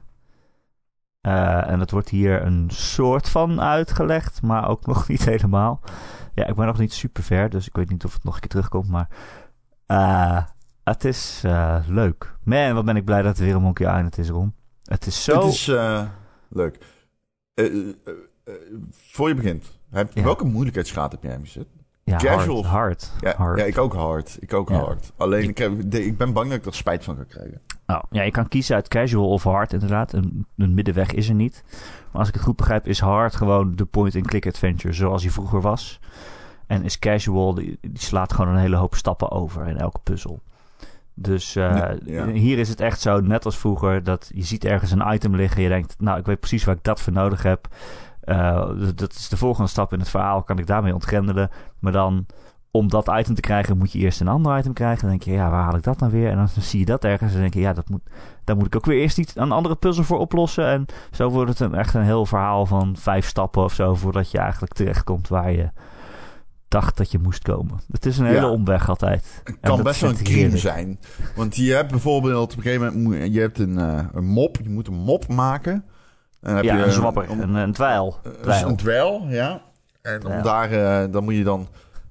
[1.26, 5.82] Eh, en dat wordt hier een soort van uitgelegd, maar ook nog niet helemaal.
[6.34, 8.40] Ja, ik ben nog niet super ver, dus ik weet niet of het nog een
[8.40, 9.08] keer terugkomt, maar
[9.86, 10.44] eh,
[10.84, 12.36] het is eh, leuk.
[12.44, 14.54] Man, wat ben ik blij dat er weer een Monkey Island is, Ron.
[14.84, 15.36] Het is zo...
[15.36, 15.66] Het is
[16.50, 16.78] leuk.
[18.92, 20.24] Voor je begint, heb, Ja.
[20.24, 21.68] welke moeilijkheidsgraad heb jij hem gezet?
[22.12, 22.66] Ja, casual.
[22.66, 23.60] hard, hard, Ja, hard.
[23.60, 24.38] ja, ik ook hard.
[24.40, 24.76] Ik ook Ja.
[24.78, 25.12] hard.
[25.18, 27.62] Alleen, ik, heb, ik ben bang dat ik er spijt van ga krijgen.
[27.86, 30.14] Nou, ja, je kan kiezen uit casual of hard, inderdaad.
[30.14, 31.64] Een, een middenweg is er niet.
[32.12, 35.62] Maar als ik het goed begrijp, is hard gewoon de point-and-click adventure zoals hij vroeger
[35.62, 36.00] was.
[36.68, 40.42] En is casual, die, die slaat gewoon een hele hoop stappen over in elke puzzel.
[41.14, 42.28] Dus eh, ja.
[42.28, 45.62] hier is het echt zo, net als vroeger, dat je ziet ergens een item liggen.
[45.62, 47.68] Je denkt, nou, ik weet precies waar ik dat voor nodig heb.
[48.26, 51.50] Eh, dat is de volgende stap in het verhaal, kan ik daarmee ontgrendelen.
[51.80, 52.26] Maar dan,
[52.72, 55.00] om dat item te krijgen, moet je eerst een ander item krijgen.
[55.02, 56.30] Dan denk je, ja, waar haal ik dat nou weer?
[56.30, 58.02] En dan zie je dat ergens en dan denk je, ja, dat moet,
[58.44, 60.66] daar moet ik ook weer eerst iets, een andere puzzel voor oplossen.
[60.68, 64.32] En zo wordt het een, echt een heel verhaal van vijf stappen of zo, voordat
[64.32, 65.70] je eigenlijk terechtkomt waar je
[66.68, 67.80] dacht dat je moest komen.
[67.92, 68.50] Het is een hele Ja.
[68.50, 69.42] omweg altijd.
[69.44, 71.00] Het kan best wel een crime zijn.
[71.36, 73.34] Want je hebt bijvoorbeeld op een gegeven moment...
[73.34, 74.58] Je hebt een, eh, een mop.
[74.64, 75.86] Je moet een mop maken.
[76.46, 78.20] En heb Ja, je een zwapper, om- een, een dweil.
[78.24, 78.68] Eh, Dweil.
[78.68, 79.62] Een dweil, ja.
[80.02, 81.68] En om daar, eh, dan moet je dan...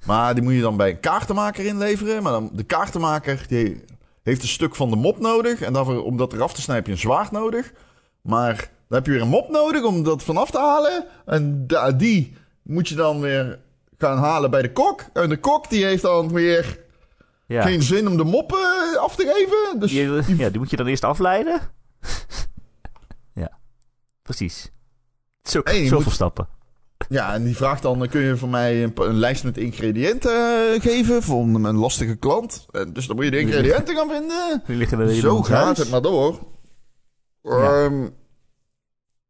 [0.07, 2.23] Maar die moet je dan bij een kaartenmaker inleveren.
[2.23, 3.85] Maar dan, de kaartenmaker die
[4.23, 5.61] heeft een stuk van de mop nodig.
[5.61, 7.73] En daarvoor, om dat eraf te snijden heb je een zwaard nodig.
[8.23, 11.05] Maar dan heb je weer een mop nodig om dat vanaf te halen.
[11.27, 13.59] En da- die moet je dan weer
[13.99, 15.05] gaan halen bij de kok.
[15.13, 16.79] En de kok die heeft dan weer
[17.47, 17.63] Ja.
[17.63, 19.81] geen zin om de mop eh, af te geven.
[19.81, 19.93] Dus
[20.39, 21.61] ja, die moet je dan eerst afleiden.
[24.25, 24.71] Precies.
[25.43, 26.49] Zo, Hey, zoveel moet- stappen.
[27.09, 30.31] Ja, en die vraagt dan, kun je voor mij een, een lijst met ingrediënten
[30.75, 32.67] eh, geven voor een, lastige klant?
[32.71, 34.63] En dus dan moet je de ingrediënten gaan vinden.
[34.67, 35.79] Die liggen er Zo gaat huis.
[35.79, 36.39] het maar door.
[37.43, 37.85] Ja.
[37.85, 38.09] Ehm,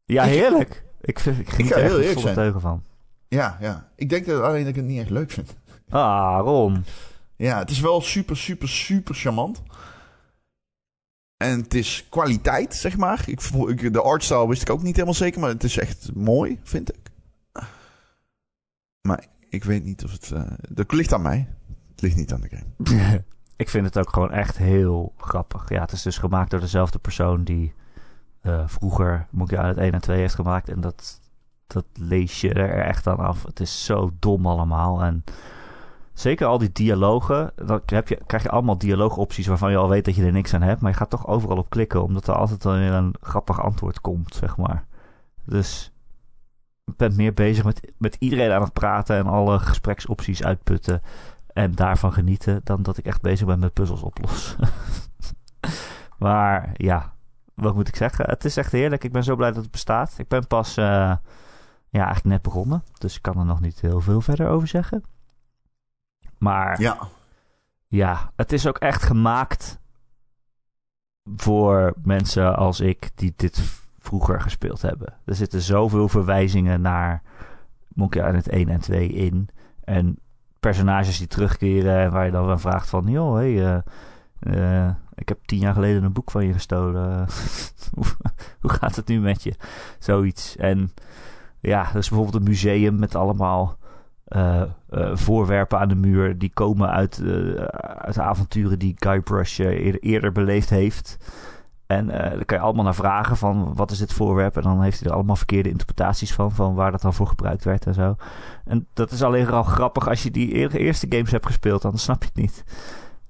[0.05, 0.83] Ja, heerlijk.
[1.01, 2.83] Ik, vind, ik geniet ga er heel volle teugen van.
[3.27, 3.89] ja, ja.
[3.95, 5.55] Ik denk dat alleen dat ik het niet echt leuk vind.
[5.89, 6.85] Ah, Ron.
[7.35, 9.61] Ja, het is wel super, super, super charmant.
[11.45, 13.23] En het is kwaliteit, zeg maar.
[13.25, 16.59] Ik, ik, de artstyle wist ik ook niet helemaal zeker, maar het is echt mooi,
[16.63, 17.11] vind ik.
[19.01, 20.31] Maar ik weet niet of het...
[20.31, 21.47] eh dat ligt aan mij.
[21.91, 23.23] Het ligt niet aan de game.
[23.55, 25.69] ik vind het ook gewoon echt heel grappig.
[25.69, 27.73] Ja, het is dus gemaakt door dezelfde persoon die
[28.41, 30.69] eh, vroeger Monkey Island 1 en 2 heeft gemaakt.
[30.69, 31.19] En dat,
[31.67, 33.43] dat lees je er echt aan af.
[33.43, 35.03] Het is zo dom allemaal.
[35.03, 35.23] En
[36.15, 37.51] zeker al die dialogen.
[37.55, 40.53] Dan heb je, krijg je allemaal dialoogopties waarvan je al weet dat je er niks
[40.53, 40.81] aan hebt.
[40.81, 42.03] Maar je gaat toch overal op klikken.
[42.03, 44.85] Omdat er altijd weer een grappig antwoord komt, zeg maar.
[45.45, 45.93] Dus
[46.85, 49.17] ik ben meer bezig met, met iedereen aan het praten.
[49.17, 51.01] En alle gespreksopties uitputten.
[51.53, 52.61] En daarvan genieten.
[52.63, 54.57] Dan dat ik echt bezig ben met puzzels oplossen.
[56.17, 57.13] maar ja,
[57.53, 58.25] wat moet ik zeggen?
[58.29, 59.03] Het is echt heerlijk.
[59.03, 60.13] Ik ben zo blij dat het bestaat.
[60.17, 60.85] Ik ben pas eh,
[61.89, 62.83] ja, eigenlijk net begonnen.
[62.97, 65.03] Dus ik kan er nog niet heel veel verder over zeggen.
[66.45, 66.97] Maar Ja.
[67.87, 69.79] ja, het is ook echt gemaakt
[71.35, 75.13] voor mensen als ik die dit vroeger gespeeld hebben.
[75.25, 77.21] Er zitten zoveel verwijzingen naar
[77.87, 79.49] Monkey Island 1 en 2 in.
[79.83, 80.19] En
[80.59, 83.07] personages die terugkeren en waar je dan aan vraagt van...
[83.07, 87.27] joh, hey, eh, eh, ik heb tien jaar geleden een boek van je gestolen.
[87.95, 88.05] hoe,
[88.59, 89.55] hoe gaat het nu met je?
[89.99, 90.55] Zoiets.
[90.55, 90.91] En
[91.59, 93.77] ja, er is bijvoorbeeld een museum met allemaal
[94.25, 96.37] eh, eh, voorwerpen aan de muur...
[96.37, 97.63] die komen uit, eh,
[97.97, 101.17] uit de avonturen die Guybrush eerder, eerder beleefd heeft.
[101.87, 104.55] En daar kan je allemaal naar vragen van wat is dit voorwerp.
[104.55, 106.51] En dan heeft hij er allemaal verkeerde interpretaties van.
[106.51, 108.15] Van waar dat dan voor gebruikt werd en zo.
[108.65, 111.81] En dat is alleen al grappig als je die eerste games hebt gespeeld.
[111.81, 112.63] Dan snap je het niet.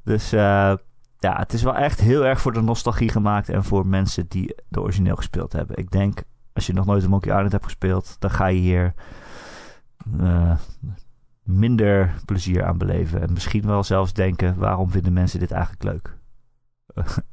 [0.04, 0.78] Dus ja,
[1.20, 3.50] het is wel echt heel erg voor de nostalgie gemaakt.
[3.50, 5.78] En voor mensen die de origineel gespeeld hebben.
[5.78, 8.16] Ik denk, als je nog nooit een Monkey Island hebt gespeeld.
[8.20, 8.94] Dan ga je hier
[10.22, 10.56] uh,
[11.44, 13.22] minder plezier aan beleven.
[13.22, 16.18] En misschien wel zelfs denken, waarom vinden mensen dit eigenlijk leuk?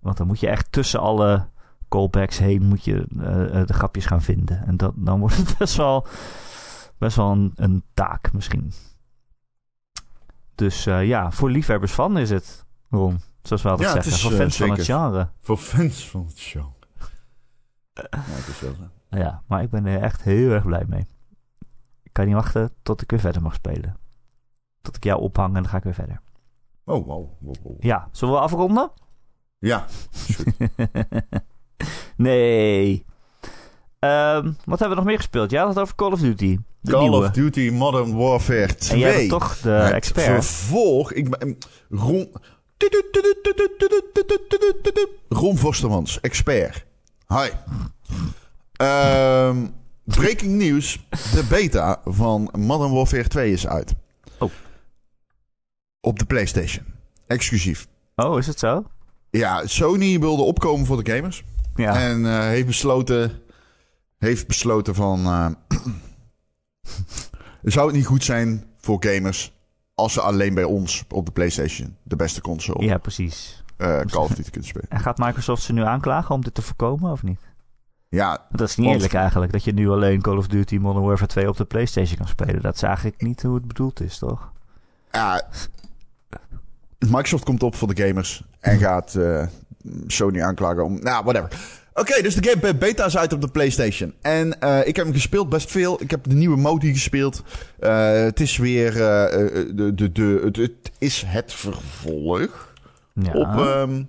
[0.00, 1.48] Want dan moet je echt tussen alle
[1.88, 4.66] callbacks heen moet je, uh, de grapjes gaan vinden.
[4.66, 6.06] En dat, dan wordt het best wel,
[6.98, 8.72] best wel een, een taak misschien.
[10.54, 13.20] Dus uh, ja, voor liefhebbers van is het, Ron.
[13.42, 14.12] Zoals we altijd Ja, zeggen.
[14.12, 15.28] is, voor uh, fans van het genre.
[15.40, 16.72] Voor fans van het show.
[17.92, 19.18] ja, het is wel zo.
[19.18, 21.06] Ja, maar ik ben er echt heel erg blij mee.
[22.14, 23.96] Ik kan niet wachten tot ik weer verder mag spelen.
[24.82, 26.20] Tot ik jou ophang en dan ga ik weer verder.
[26.84, 27.28] Oh, wow.
[27.38, 27.76] wow, wow.
[27.82, 28.90] Ja, zullen we afronden?
[29.58, 29.86] Ja,
[32.16, 33.04] nee.
[33.98, 35.52] Ehm, wat hebben we nog meer gespeeld?
[35.52, 36.58] Had het over Call of Duty.
[36.80, 37.16] De Call nieuwe.
[37.26, 38.92] of Duty Modern Warfare 2.
[38.92, 40.26] En jij bent toch de Het expert?
[40.26, 41.12] Vervolg.
[41.12, 41.58] Ik ben.
[41.90, 42.32] Ron.
[45.28, 46.86] Ron Vostermans, expert.
[47.28, 47.48] Hi.
[48.72, 49.66] Ehm,
[50.04, 51.06] breaking news.
[51.10, 53.94] De beta van Modern Warfare 2 is uit.
[54.38, 54.50] Oh.
[56.00, 56.84] Op de PlayStation.
[57.26, 57.86] Exclusief.
[58.16, 58.84] Oh, is het zo?
[59.30, 61.44] Ja, Sony wilde opkomen voor de gamers.
[61.74, 62.00] Ja.
[62.00, 63.42] En eh, heeft besloten.
[64.18, 65.24] Heeft besloten van.
[65.26, 65.50] eh,
[67.62, 69.52] zou het niet goed zijn voor gamers.
[69.94, 71.96] als ze alleen bij ons op de PlayStation.
[72.02, 72.84] de beste console.
[72.84, 73.62] ja, precies.
[73.76, 74.88] eh, Call of Duty kunnen spelen.
[74.90, 77.40] En gaat Microsoft ze nu aanklagen om dit te voorkomen of niet?
[78.14, 79.52] Ja, dat is niet Want- eerlijk eigenlijk.
[79.52, 82.62] Dat je nu alleen Call of Duty Modern Warfare 2 op de PlayStation kan spelen.
[82.62, 84.52] Dat is eigenlijk niet hoe het bedoeld is, toch?
[85.12, 85.42] ja,
[86.98, 88.44] Microsoft komt op voor de gamers.
[88.60, 89.46] En gaat eh,
[90.06, 90.98] Sony aanklagen om.
[91.02, 91.50] Nou, whatever.
[91.94, 94.14] Oké, dus de game beta is uit op de PlayStation.
[94.22, 96.02] En eh, ik heb hem gespeeld best veel.
[96.02, 97.42] Ik heb de nieuwe mode gespeeld.
[97.78, 98.92] Eh, het is weer.
[98.92, 102.72] de, de, de, het, het is het vervolg.
[103.12, 103.32] Ja.
[103.32, 104.02] op, ehm,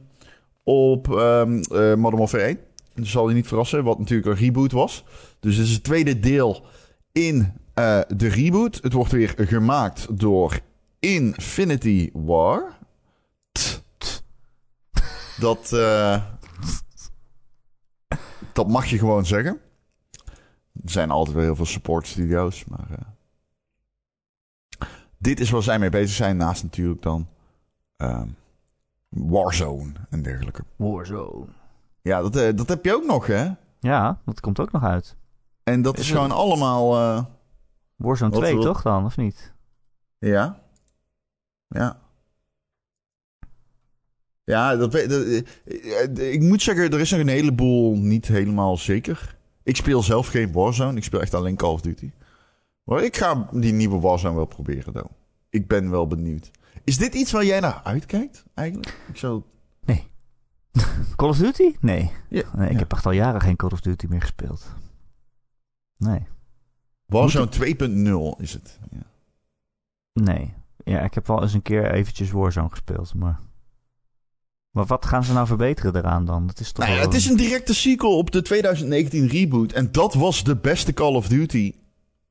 [0.63, 2.59] op ehm, eh, Modern Warfare 1.
[2.95, 5.03] Dat zal je niet verrassen, wat natuurlijk een reboot was.
[5.39, 6.65] Dus het is het tweede deel
[7.11, 8.79] in eh, de reboot.
[8.81, 10.59] Het wordt weer gemaakt door
[10.99, 12.77] Infinity War.
[15.39, 16.23] Dat, eh,
[18.53, 19.59] dat mag je gewoon zeggen.
[20.83, 22.87] Er zijn altijd wel heel veel support studio's, maar...
[22.89, 23.05] eh,
[25.17, 27.27] dit is waar zij mee bezig zijn, naast natuurlijk dan...
[27.97, 28.27] ehm,
[29.09, 30.63] Warzone en dergelijke.
[30.75, 31.47] Warzone.
[32.05, 33.49] Ja, dat, eh, dat heb je ook nog, hè?
[33.79, 35.15] Ja, dat komt ook nog uit.
[35.63, 36.95] En dat is, Is gewoon allemaal...
[36.95, 37.25] eh,
[37.95, 39.53] Warzone Wat 2 wil- toch dan, of niet?
[40.17, 40.59] ja.
[41.67, 41.99] Ja.
[44.43, 48.77] Ja, dat, weet- dat, eh, ik moet zeggen, er is nog een heleboel niet helemaal
[48.77, 49.37] zeker.
[49.63, 50.97] Ik speel zelf geen Warzone.
[50.97, 52.11] Ik speel echt alleen Call of Duty.
[52.83, 55.07] Maar ik ga die nieuwe Warzone wel proberen, dan.
[55.49, 56.51] Ik ben wel benieuwd.
[56.83, 58.99] Is dit iets waar jij naar uitkijkt, eigenlijk?
[59.07, 59.41] Ik zou...
[61.15, 61.75] Call of Duty?
[61.79, 62.11] Nee.
[62.29, 62.79] Ja, nee ik ja.
[62.79, 64.65] heb echt al jaren geen Call of Duty meer gespeeld.
[65.97, 66.27] Nee.
[67.05, 67.49] Warzone
[68.35, 68.79] 2.0 is het.
[68.91, 69.03] Ja.
[70.13, 70.53] Nee.
[70.83, 73.39] Ja, ik heb wel eens een keer eventjes Warzone gespeeld, maar...
[74.71, 76.47] Maar wat gaan ze nou verbeteren eraan dan?
[76.47, 79.71] Dat is toch Nou ja, wel- het is een directe sequel op de 2019 reboot.
[79.71, 81.73] En dat was de beste Call of Duty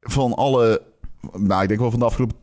[0.01, 0.83] van alle...
[1.33, 2.37] Nou, ik denk wel van de afgelopen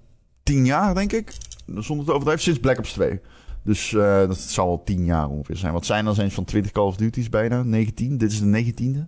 [0.43, 1.33] 10 jaar, denk ik.
[1.65, 3.19] Zonder te overdrijven, sinds Black Ops 2.
[3.63, 5.73] Dus eh, dat zal wel 10 jaar ongeveer zijn.
[5.73, 7.63] Wat zijn er eens van 20 Call of Duty's bijna?
[7.63, 8.17] 19?
[8.17, 9.07] Dit is de 19e.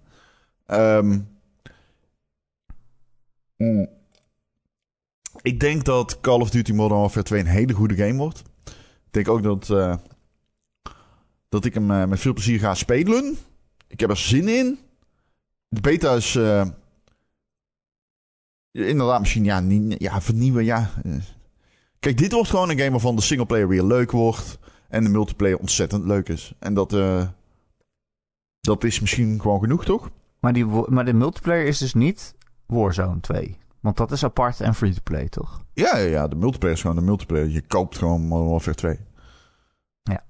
[0.66, 1.20] Ehm,
[3.58, 3.90] mm.
[5.42, 8.40] Ik denk dat Call of Duty Modern Warfare 2 een hele goede game wordt.
[9.06, 9.70] Ik denk ook dat...
[9.70, 9.96] eh,
[11.50, 13.38] dat ik hem eh, met veel plezier ga spelen.
[13.88, 14.80] Ik heb er zin in.
[15.68, 16.36] De beta is
[18.72, 20.66] inderdaad misschien ja, niet, ja vernieuwen.
[20.66, 20.92] Ja.
[22.04, 24.60] Kijk, dit wordt gewoon een game waarvan de singleplayer weer leuk wordt.
[24.90, 26.54] En de multiplayer ontzettend leuk is.
[26.60, 27.28] En dat, eh,
[28.62, 30.10] dat is misschien gewoon genoeg, toch?
[30.40, 32.36] Maar, die, maar de multiplayer is dus niet
[32.66, 33.58] Warzone 2.
[33.80, 35.64] Want dat is apart en free-to-play, toch?
[35.74, 37.48] Ja, ja, ja, de multiplayer is gewoon de multiplayer.
[37.50, 39.00] Je koopt gewoon Modern Warfare 2.
[40.04, 40.24] Ja.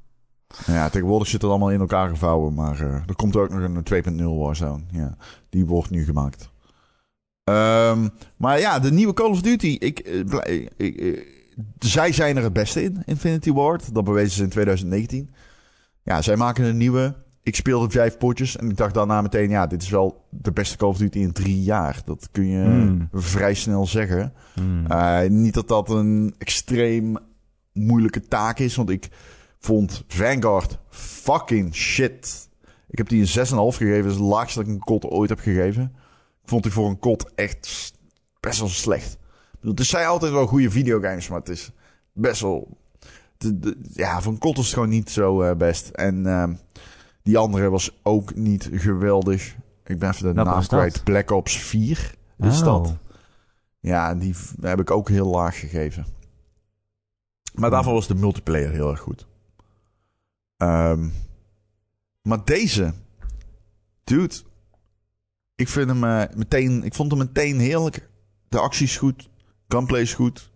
[0.66, 2.54] Ja, tegenwoordig zit het allemaal in elkaar gevouwen.
[2.54, 3.84] Maar eh, er komt ook nog een
[4.20, 4.84] 2.0 Warzone.
[4.92, 5.18] Ja,
[5.50, 6.50] die wordt nu gemaakt.
[7.44, 8.08] Ehm,
[8.38, 9.76] maar ja, de nieuwe Call of Duty.
[9.80, 11.42] Ik, eh, blij- ik, eh,
[11.80, 13.94] zij zijn er het beste in, Infinity Ward.
[13.94, 15.30] Dat bewezen ze in 2019.
[16.04, 17.16] Ja, zij maken een nieuwe.
[17.44, 19.50] Ik speelde vijf potjes en ik dacht daarna meteen...
[19.50, 22.02] ja, dit is wel de beste Call of Duty in drie jaar.
[22.06, 23.08] Dat kun je Hmm.
[23.12, 24.34] vrij snel zeggen.
[24.54, 24.86] Hmm.
[24.92, 27.18] Uh, niet dat dat een extreem
[27.74, 28.76] moeilijke taak is.
[28.76, 29.10] Want ik
[29.60, 32.50] vond Vanguard fucking shit.
[32.90, 34.04] Ik heb die een 6,5 gegeven.
[34.04, 35.84] Dat is het laagste dat ik een kot ooit heb gegeven.
[36.44, 37.94] Ik vond die voor een kot echt
[38.40, 39.18] best wel slecht.
[39.64, 41.72] Bedoel, Het zijn altijd wel goede videogames, maar het is
[42.12, 42.78] best wel...
[43.38, 45.90] de- de- ja, een kot is gewoon niet zo eh, best.
[45.90, 46.54] En ehm,
[47.22, 49.56] die andere was ook niet geweldig.
[49.86, 51.04] Ik ben even de naam kwijt.
[51.04, 52.66] Black Ops 4 is Oh.
[52.66, 52.98] dat.
[53.80, 56.06] Ja, die heb ik ook heel laag gegeven.
[57.54, 59.28] Maar daarvoor was de multiplayer heel erg goed.
[60.58, 61.08] Ehm,
[62.22, 62.94] maar deze,
[64.04, 64.36] dude,
[65.56, 68.10] ik vind hem eh, meteen, ik vond hem meteen heerlijk.
[68.50, 69.30] De actie is goed,
[69.74, 70.52] gunplay is goed,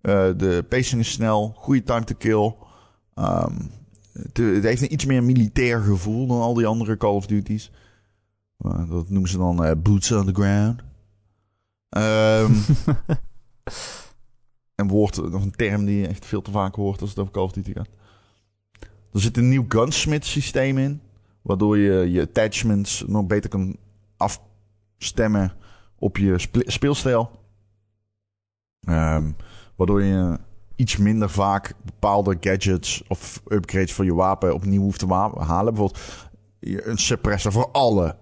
[0.00, 2.54] eh, de pacing is snel, goede time to kill.
[3.14, 3.54] Ehm,
[4.12, 7.70] het, het heeft een iets meer militair gevoel dan al die andere Call of Duties.
[8.58, 10.82] Eh, dat noemen ze dan eh, boots on the ground.
[11.88, 12.52] Ehm
[14.74, 17.32] een woord, of een term die je echt veel te vaak hoort als het over
[17.32, 17.88] Call of Duty gaat.
[19.12, 21.00] Er zit een nieuw gunsmith systeem in.
[21.42, 23.76] Waardoor je je attachments nog beter kan
[24.16, 25.52] afstemmen
[25.98, 27.39] op je spe- speelstijl.
[28.80, 29.30] Ehm,
[29.76, 30.38] waardoor je
[30.76, 35.74] iets minder vaak bepaalde gadgets of upgrades voor je wapen opnieuw hoeft te halen.
[35.74, 35.98] Bijvoorbeeld
[36.60, 38.16] een suppressor voor alle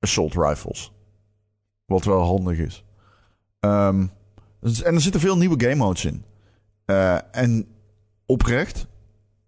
[0.00, 0.92] assault rifles.
[1.84, 2.84] Wat wel handig is.
[3.60, 4.06] Ehm,
[4.60, 6.24] dus- en er zitten veel nieuwe game modes in.
[6.84, 7.66] Eh, en
[8.26, 8.86] oprecht,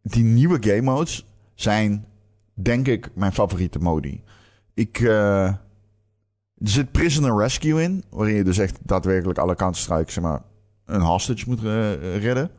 [0.03, 2.07] die nieuwe game modes zijn,
[2.55, 4.23] denk ik, mijn favoriete modi.
[4.75, 5.55] Ik, eh,
[6.59, 10.43] er zit Prisoner Rescue in, waarin je dus echt daadwerkelijk alle Counter-Strike, zeg maar,
[10.85, 12.51] een hostage moet eh, redden.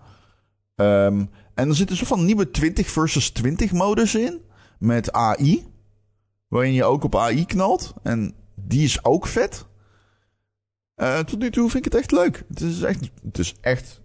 [0.75, 4.41] Ehm, en er zit een soort van nieuwe 20 versus 20 modus in,
[4.79, 5.65] met AI,
[6.47, 7.93] waarin je ook op AI knalt.
[8.03, 9.65] En die is ook vet.
[10.95, 12.43] Eh, tot nu toe vind ik het echt leuk.
[12.47, 14.01] Het is echt, het is echt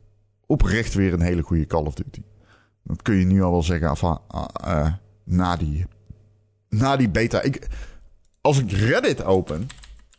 [0.46, 2.22] oprecht weer een hele goede Call of Duty.
[2.84, 4.92] Dat kun je nu al wel zeggen af, ah, eh,
[5.24, 5.86] na, die,
[6.68, 7.40] na die beta.
[7.42, 7.68] Ik,
[8.40, 9.68] als ik Reddit open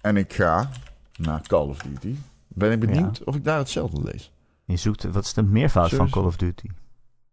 [0.01, 0.69] en ik ga
[1.17, 2.15] naar Call of Duty,
[2.47, 4.31] ben ik benieuwd of ik daar hetzelfde lees.
[4.65, 6.09] Je zoekt, wat is de meervoud van?
[6.09, 6.67] Call of Duty?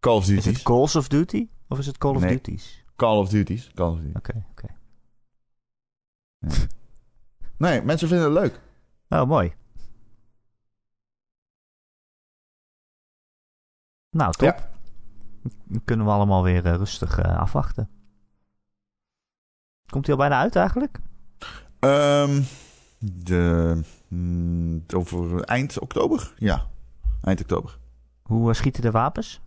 [0.00, 0.48] Call of Is Duty.
[0.48, 1.48] het Calls of Duty?
[1.68, 2.30] Of is het Call of Nee.
[2.30, 2.84] Duties?
[2.96, 3.70] Call of Duties.
[3.74, 4.16] Call of Duty.
[4.16, 4.66] Oké, oké.
[7.56, 8.60] Nee, mensen vinden het leuk.
[9.08, 9.52] Oh, mooi.
[14.10, 14.48] Nou, top.
[14.48, 14.68] Ja.
[15.64, 17.90] Dan kunnen we allemaal weer eh, rustig eh, afwachten.
[19.86, 21.00] Komt hij al bijna uit eigenlijk?
[21.80, 22.42] Ehm,
[22.98, 26.34] de, mm, over eind oktober?
[26.36, 26.66] Ja,
[27.22, 27.78] eind oktober.
[28.22, 29.40] Hoe eh, schieten de wapens?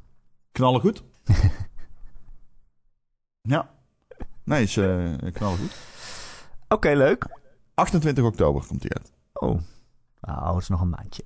[0.52, 1.04] Knallen goed.
[3.42, 3.70] ja.
[4.44, 5.76] Nee, is eh, knallen goed.
[6.68, 7.26] Oké, leuk.
[7.74, 9.12] 28 oktober komt hij uit.
[9.34, 9.62] Oh.
[10.22, 11.24] Nou, het is nog een maandje.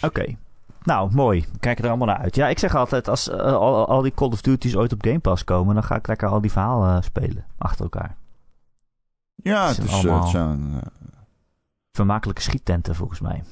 [0.00, 0.36] Oké.
[0.82, 1.46] Nou, mooi.
[1.52, 2.34] We kijken er allemaal naar uit.
[2.34, 5.18] Ja, ik zeg altijd, als eh, al, al die Call of Duty's ooit op Game
[5.18, 7.44] Pass komen, dan ga ik lekker al die verhalen spelen.
[7.58, 8.16] Achter elkaar.
[9.36, 10.72] Ja, Het is, eh, allemaal- het zijn...
[10.74, 10.80] eh,
[11.92, 13.42] Vermakelijke schiettenten, volgens mij.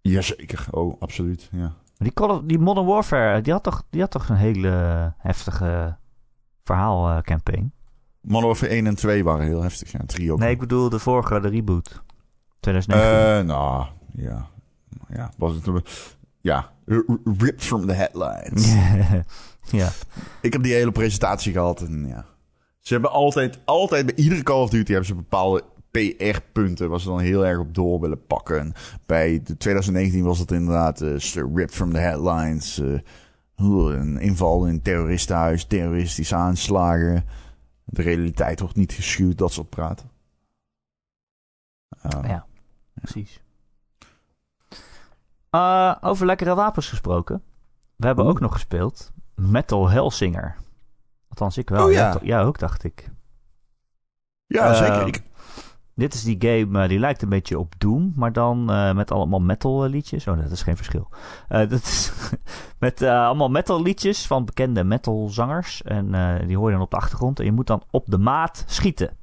[0.00, 0.66] jazeker.
[0.70, 1.48] Oh, absoluut.
[1.52, 1.58] Ja.
[1.58, 5.12] Maar die, Call of, die Modern Warfare, die had toch, die had toch een hele
[5.18, 5.96] heftige
[6.64, 7.72] verhaalcampaign?
[8.20, 9.92] Modern Warfare 1 en 2 waren heel heftig.
[9.92, 10.38] Ja, 3 ook.
[10.38, 12.02] Nee, ik bedoel de vorige, de reboot.
[12.60, 13.38] 2019.
[13.38, 14.48] Eh, nou, ja.
[15.08, 16.16] Ja, was het...
[16.40, 16.70] Ja,
[17.24, 18.72] ripped from the headlines.
[19.80, 19.88] ja.
[20.40, 22.24] Ik heb die hele presentatie gehad en ja.
[22.84, 27.08] Ze hebben altijd, altijd bij iedere Call of Duty hebben ze bepaalde PR-punten waar ze
[27.08, 28.58] dan heel erg op door willen pakken.
[28.58, 28.72] En
[29.06, 31.16] bij de 2019 was het inderdaad eh,
[31.54, 32.82] ripped from the headlines.
[33.54, 37.24] hoe een inval in een terroristenhuis, terroristische aanslagen.
[37.84, 40.10] De realiteit wordt niet geschuwd, dat soort praten.
[42.22, 42.46] Ja,
[42.94, 43.40] precies.
[45.50, 47.42] Eh, over lekkere wapens gesproken.
[47.96, 48.34] We hebben Oeh.
[48.34, 50.56] ook nog gespeeld Metal Hellsinger.
[51.34, 51.86] Althans, ik wel.
[51.86, 52.18] Oh, ja.
[52.22, 53.10] Jij ook, dacht ik.
[54.46, 55.06] ja, Eh, zeker.
[55.06, 55.22] Ik,
[55.94, 59.10] Dit is die game, eh, die lijkt een beetje op Doom, maar dan eh, met
[59.10, 60.26] allemaal metal liedjes.
[60.26, 61.08] Oh, dat is geen verschil.
[61.48, 62.12] Dat is
[62.78, 65.82] met allemaal metal liedjes van bekende metal zangers.
[65.82, 66.10] En
[66.46, 67.38] die hoor je dan op de achtergrond.
[67.38, 69.16] En je moet dan op de maat schieten.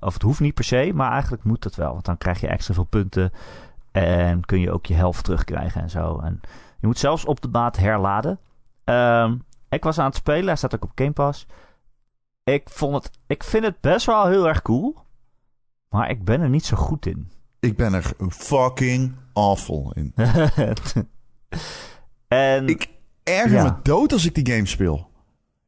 [0.00, 1.92] Of het hoeft niet per se, maar eigenlijk moet het wel.
[1.92, 3.32] Want dan krijg je extra veel punten.
[3.92, 6.18] En kun je ook je helft terugkrijgen en zo.
[6.18, 6.40] En
[6.80, 8.38] je moet zelfs op de maat herladen.
[8.84, 9.36] Ehm,
[9.70, 11.46] ik was aan het spelen, hij staat ook op Game Pass.
[12.44, 14.96] Ik, vond het, ik vind het best wel heel erg cool.
[15.88, 17.30] Maar ik ben er niet zo goed in.
[17.60, 20.14] ik ben er fucking awful in.
[22.28, 22.88] en Ik
[23.22, 23.62] erger Ja.
[23.64, 25.08] me dood als ik die game speel.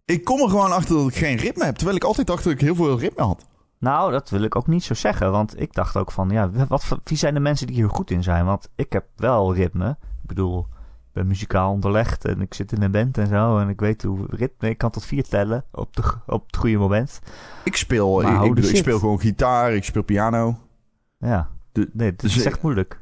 [0.04, 1.74] Ik kom er gewoon achter dat ik geen ritme heb.
[1.74, 3.46] Terwijl ik altijd dacht dat ik heel veel ritme had.
[3.78, 5.30] nou, dat wil ik ook niet zo zeggen.
[5.30, 8.22] Want ik dacht ook van, ja, wat, wie zijn de mensen die hier goed in
[8.22, 8.44] zijn?
[8.44, 9.90] Want ik heb wel ritme.
[10.22, 10.66] Ik bedoel,
[11.12, 13.58] ben muzikaal onderlegd en ik zit in een band en zo.
[13.58, 14.68] En ik weet hoe ritme.
[14.68, 17.20] Ik kan tot vier tellen op, de, op het goede moment.
[17.64, 20.58] Ik speel, Maar ik, ik, speel gewoon gitaar, ik speel piano.
[21.18, 21.48] Ja.
[21.72, 23.00] De- Nee, het dus is echt moeilijk.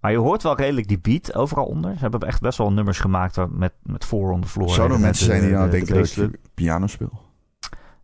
[0.00, 1.92] Maar je hoort wel redelijk die beat overal onder.
[1.94, 4.68] Ze hebben echt best wel nummers gemaakt met, met four on the floor.
[4.70, 7.22] Zouden er mensen zijn die nou de- de denken dat ik piano speel?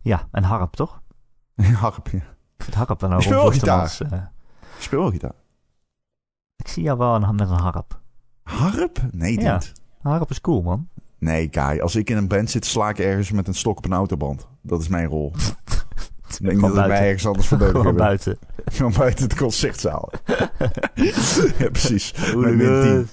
[0.01, 1.01] Ja, en harp toch?
[1.73, 2.17] Harp, ja.
[2.57, 3.97] Ik vind harp dan ook Ik speel wel gitaar.
[4.75, 5.33] Ik speel wel gitaar.
[6.55, 7.99] ik zie jou wel een, met een harp.
[8.49, 8.99] Harp?
[9.11, 9.61] Nee, Ja.
[10.01, 10.87] Een harp is cool, man.
[11.17, 11.81] Nee, Kai.
[11.81, 14.47] Als ik in een band zit, sla ik ergens met een stok op een autoband.
[14.61, 15.33] Dat is mijn rol.
[16.39, 17.97] Ik denk dat ik mij ergens anders voor nodig Gewoon heb.
[17.97, 18.37] buiten.
[18.65, 20.11] Gewoon buiten het concertzaal.
[21.57, 22.13] ja, precies.
[22.13, 23.09] Met Hooligans.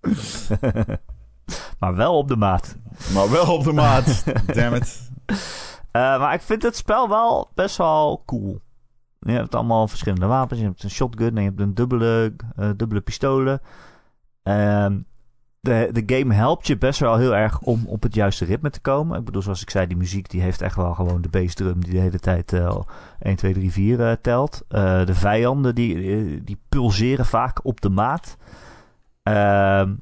[0.00, 0.16] min
[0.60, 0.98] 10.
[1.78, 2.76] maar wel op de maat.
[3.14, 4.24] Maar wel op de maat.
[4.54, 5.10] Damn it.
[5.26, 5.36] Eh,
[5.92, 8.60] maar ik vind het spel wel best wel cool.
[9.20, 10.60] Je hebt allemaal verschillende wapens.
[10.60, 13.60] Je hebt een shotgun en je hebt een dubbele, eh, dubbele pistolen.
[14.46, 14.98] Ehm,
[15.60, 18.80] de, de game helpt je best wel heel erg om op het juiste ritme te
[18.80, 19.18] komen.
[19.18, 21.92] Ik bedoel, zoals ik zei, die muziek die heeft echt wel gewoon de bassdrum die
[21.92, 22.80] de hele tijd eh,
[23.18, 24.64] 1, 2, 3, 4 eh, telt.
[24.68, 28.36] Eh, de vijanden die, eh, die pulseren vaak op de maat.
[29.22, 29.94] Ehm,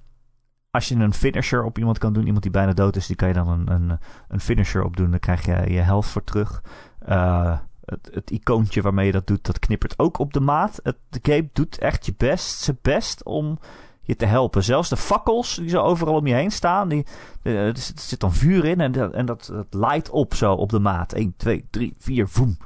[0.70, 3.28] als je een finisher op iemand kan doen, iemand die bijna dood is, die kan
[3.28, 5.11] je dan een, een, een finisher op doen.
[5.11, 6.62] Dan krijg je je health voor terug.
[6.99, 10.80] Eh, het, het icoontje waarmee je dat doet, dat knippert ook op de maat.
[10.82, 13.59] Het, de game doet echt je best, zijn best om
[14.05, 14.64] je te helpen.
[14.64, 17.07] Zelfs de fakkels die zo overal om je heen staan, die,
[17.42, 20.78] er zit- dan vuur in en, dat, en dat, dat light op zo op de
[20.78, 21.12] maat.
[21.12, 22.57] 1, 2, 3, 4, voem.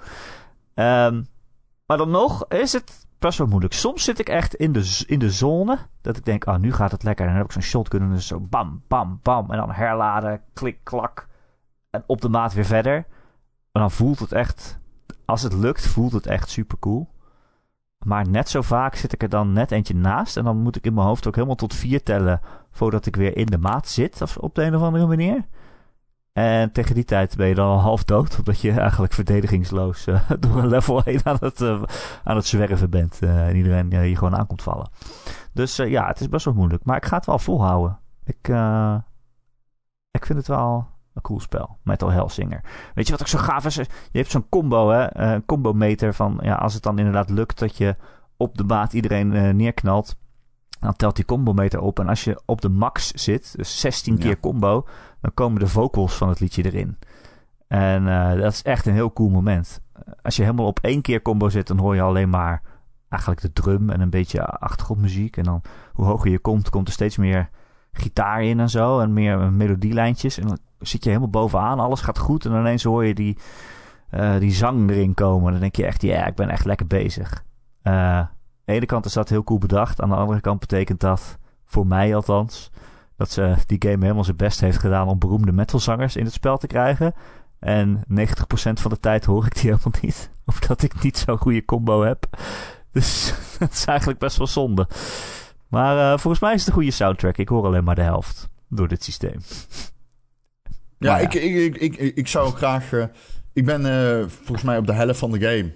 [0.74, 1.22] Ehm,
[1.86, 3.72] maar dan nog is het best wel moeilijk.
[3.74, 5.78] Soms zit ik echt in de, in de zone.
[6.01, 7.24] Dat ik denk, ah, nu gaat het lekker.
[7.24, 9.51] En dan heb ik zo'n shotgun en dan zo bam, bam, bam.
[9.51, 11.28] En dan herladen, klik, klak.
[11.91, 12.95] En op de maat weer verder.
[13.72, 14.78] En dan voelt het echt,
[15.24, 17.09] als het lukt, voelt het echt super cool.
[18.05, 20.36] Maar net zo vaak zit ik er dan net eentje naast.
[20.36, 22.40] En dan moet ik in mijn hoofd ook helemaal tot vier tellen.
[22.70, 24.22] Voordat ik weer in de maat zit.
[24.22, 25.46] Of op de een of andere manier.
[26.32, 28.38] En tegen die tijd ben je dan al half dood.
[28.38, 31.82] Omdat je eigenlijk verdedigingsloos eh, door een level heen aan het, eh,
[32.24, 33.18] aan het zwerven bent.
[33.22, 34.90] eh, en iedereen je gewoon aankomt vallen.
[35.53, 36.84] Dus ja, het is best wel moeilijk.
[36.84, 37.99] Maar ik ga het wel volhouden.
[38.24, 38.49] Ik,
[40.11, 40.86] ik vind het wel
[41.19, 41.79] een cool spel.
[41.83, 42.61] Metal Hellsinger.
[42.95, 43.75] Weet je wat ook zo gaaf is?
[43.75, 45.05] Je hebt zo'n combo, hè?
[45.05, 46.39] eh, Een combo meter van...
[46.43, 47.97] Ja, als het dan inderdaad lukt dat je
[48.37, 50.16] op de maat iedereen eh, neerknalt...
[50.81, 51.99] Dan telt die combo meter op.
[51.99, 54.21] En als je op de max zit, dus 16 Ja.
[54.21, 54.87] keer combo...
[55.21, 56.99] Dan komen de vocals van het liedje erin.
[57.69, 59.81] En eh, dat is echt een heel cool moment.
[60.23, 62.62] Als je helemaal op één keer combo zit, dan hoor je alleen maar
[63.09, 65.37] eigenlijk de drum en een beetje achtergrondmuziek.
[65.37, 65.62] En dan
[65.93, 67.49] hoe hoger je komt, komt er steeds meer
[67.93, 69.01] gitaar in en zo.
[69.01, 70.39] En meer melodielijntjes.
[70.39, 72.45] En dan zit je helemaal bovenaan, alles gaat goed.
[72.45, 73.39] En ineens hoor je die,
[74.11, 75.53] eh, die zang erin komen.
[75.53, 77.45] Dan denk je echt, ja, ik ben echt lekker bezig.
[77.83, 78.31] Eh, aan
[78.64, 80.01] de ene kant is dat heel cool bedacht.
[80.01, 82.70] Aan de andere kant betekent dat, voor mij althans,
[83.16, 86.59] dat ze die game helemaal zijn best heeft gedaan om beroemde metalzangers in het spel
[86.59, 87.14] te krijgen.
[87.59, 90.31] En 90% van de tijd hoor ik die helemaal niet.
[90.45, 92.26] Of dat ik niet zo'n goede combo heb.
[92.93, 94.89] Dus dat is eigenlijk best wel zonde.
[95.68, 97.37] Maar eh, volgens mij is het een goede soundtrack.
[97.37, 99.41] Ik hoor alleen maar de helft door dit systeem.
[100.99, 101.18] Ja.
[101.18, 102.92] Ik, ik, ik, ik, ik zou graag...
[102.92, 103.05] eh,
[103.53, 105.72] ik ben eh, volgens mij op de helft van de game.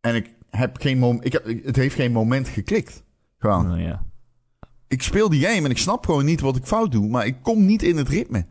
[0.00, 1.24] En ik heb geen moment...
[1.24, 3.02] Ik heb, het heeft geen moment geklikt.
[3.38, 3.66] Gewoon.
[3.66, 4.04] Nou ja.
[4.88, 7.08] Ik speel die game en ik snap gewoon niet wat ik fout doe.
[7.08, 8.46] Maar ik kom niet in het ritme.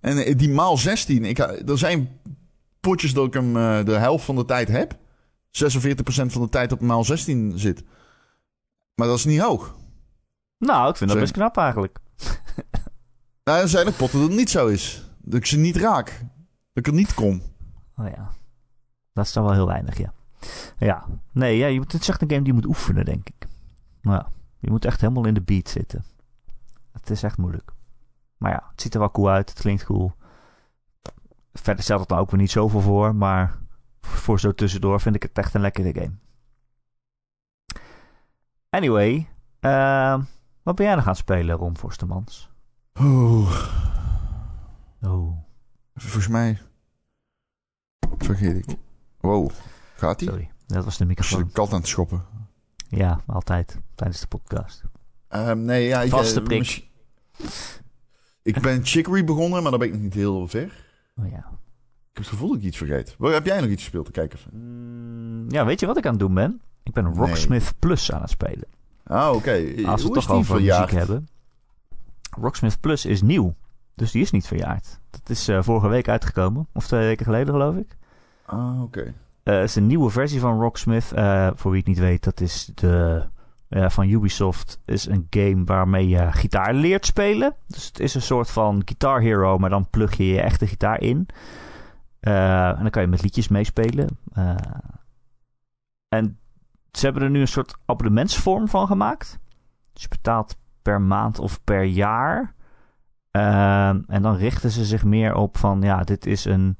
[0.00, 1.24] En eh, die maal 16...
[1.24, 2.20] Ik, er zijn
[2.80, 3.52] potjes dat ik hem
[3.84, 4.92] de helft van de tijd heb.
[4.92, 4.96] 46%
[6.04, 7.82] van de tijd op maal 16 zit.
[8.94, 9.76] Maar dat is niet hoog.
[10.58, 11.98] Nou, ik vind dat best knap eigenlijk.
[13.44, 15.10] Nou, er zijn er potten dat het niet zo is.
[15.18, 16.06] Dat ik ze niet raak.
[16.72, 17.42] Dat ik er niet kom.
[17.96, 18.30] Oh ja.
[19.12, 20.12] Dat is dan wel heel weinig, ja.
[20.78, 21.06] Ja.
[21.32, 23.46] Nee, ja, je moet, het is echt een game die je moet oefenen, denk ik.
[24.00, 24.28] Nou ja.
[24.58, 26.04] Je moet echt helemaal in de beat zitten.
[26.92, 27.72] Het is echt moeilijk.
[28.36, 29.48] Maar ja, het ziet er wel cool uit.
[29.50, 30.12] Het klinkt cool.
[31.52, 33.14] Verder stelt het dan ook weer niet zoveel voor.
[33.14, 33.58] Maar
[34.00, 36.14] voor zo tussendoor vind ik het echt een lekkere game.
[38.70, 39.28] Anyway.
[39.60, 40.22] ehm,
[40.62, 42.53] wat ben jij nog aan het spelen, Ron Forstemans?
[43.00, 43.68] Oeh.
[45.02, 45.38] Oh,
[45.94, 46.58] Volgens mij...
[48.18, 48.76] Vergeet ik.
[49.20, 49.50] Wow.
[49.96, 50.28] Gaat ie?
[50.28, 50.50] sorry.
[50.66, 51.52] Dat was de Is de microfoon.
[51.52, 52.24] kat aan het schoppen?
[52.88, 53.78] Ja, altijd.
[53.94, 54.82] Tijdens de podcast.
[55.28, 56.02] Ehm, nee, ja...
[56.02, 56.88] Ik, Vaste eh, prik.
[58.42, 60.86] Ik ben Chicory begonnen, maar dan ben ik nog niet heel ver.
[61.16, 61.38] Oh ja.
[61.38, 63.16] Ik heb het gevoel dat ik iets vergeet.
[63.18, 64.10] Heb jij nog iets gespeeld?
[64.10, 64.50] Kijk even.
[64.52, 66.60] Mm, ja, weet je wat ik aan het doen ben?
[66.82, 67.14] Ik ben Nee.
[67.14, 68.68] Rocksmith Plus aan het spelen.
[69.04, 69.50] Ah, oké.
[69.86, 71.28] Als we het toch die over muziek hebben.
[72.40, 73.54] Rocksmith Plus is nieuw.
[73.94, 75.00] Dus die is niet verjaard.
[75.10, 76.68] Dat is eh, vorige week uitgekomen.
[76.72, 77.96] Of twee weken geleden, geloof ik.
[78.46, 79.14] Ah, oké.
[79.42, 81.12] Eh, het is een nieuwe versie van Rocksmith.
[81.12, 83.24] Eh, voor wie het niet weet, dat is de,
[83.68, 87.54] van Ubisoft is een game waarmee je gitaar leert spelen.
[87.66, 91.00] Dus het is een soort van Guitar Hero, maar dan plug je je echte gitaar
[91.00, 91.26] in.
[92.20, 94.18] En dan kan je met liedjes meespelen.
[96.08, 96.38] En
[96.92, 99.38] ze hebben er nu een soort abonnementsvorm van gemaakt.
[99.92, 102.54] Dus je betaalt per maand of per jaar.
[103.30, 106.76] en dan richten ze zich meer op van ja, dit is een,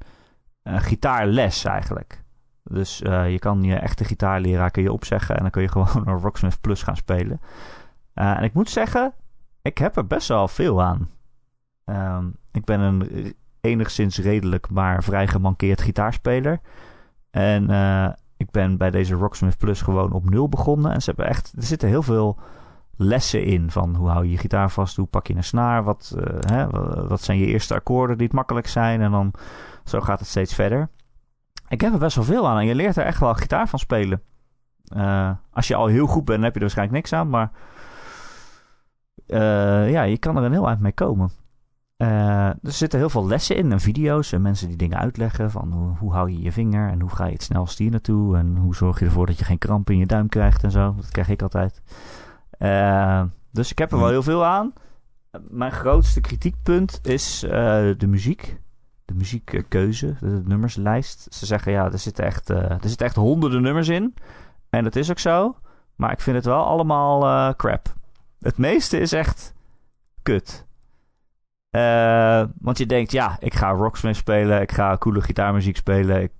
[0.63, 2.23] gitaarles eigenlijk.
[2.63, 6.07] Dus uh, je kan je echte gitaarleraar kun je opzeggen en dan kun je gewoon
[6.07, 7.39] een Rocksmith Plus gaan spelen.
[8.15, 9.13] Uh, en ik moet zeggen,
[9.61, 11.09] ik heb er best wel veel aan.
[11.85, 16.59] Um, ik ben een enigszins redelijk, maar vrij gemankeerd gitaarspeler.
[17.31, 20.91] En uh, ik ben bij deze Rocksmith Plus gewoon op nul begonnen.
[20.91, 22.39] En ze hebben echt, er zitten heel veel
[22.97, 26.15] lessen in van hoe hou je je gitaar vast, hoe pak je een snaar, wat,
[26.39, 26.67] hè,
[27.07, 29.01] wat zijn je eerste akkoorden die het makkelijk zijn.
[29.01, 29.33] En dan
[29.83, 30.89] zo gaat het steeds verder.
[31.67, 33.79] Ik heb er best wel veel aan en je leert er echt wel gitaar van
[33.79, 34.21] spelen.
[34.95, 37.29] Uh, als je al heel goed bent, heb je er waarschijnlijk niks aan.
[37.29, 37.51] Maar
[39.27, 41.31] uh, ja, je kan er een heel eind mee komen.
[41.97, 45.51] Er zitten heel veel lessen in en video's en mensen die dingen uitleggen.
[45.51, 48.37] Van hoe, hoe hou je je vinger en hoe ga je het snelst hier naartoe.
[48.37, 50.93] En hoe zorg je ervoor dat je geen kramp in je duim krijgt en zo.
[50.95, 51.81] Dat krijg ik altijd.
[53.51, 54.73] Dus ik heb er wel heel veel aan.
[55.49, 58.59] Mijn grootste kritiekpunt is de muziek
[59.05, 61.27] de muziekkeuze, de nummerslijst.
[61.33, 64.13] Ze zeggen ja, er zitten echt, uh, er zitten echt honderden nummers in.
[64.69, 65.55] En dat is ook zo.
[65.95, 67.93] Maar ik vind het wel allemaal crap.
[68.39, 69.53] Het meeste is echt
[70.23, 70.65] kut.
[71.75, 74.61] Uh, want je denkt, ja, ik ga Rocksmith spelen.
[74.61, 76.21] Ik ga coole gitaarmuziek spelen.
[76.21, 76.31] Ik,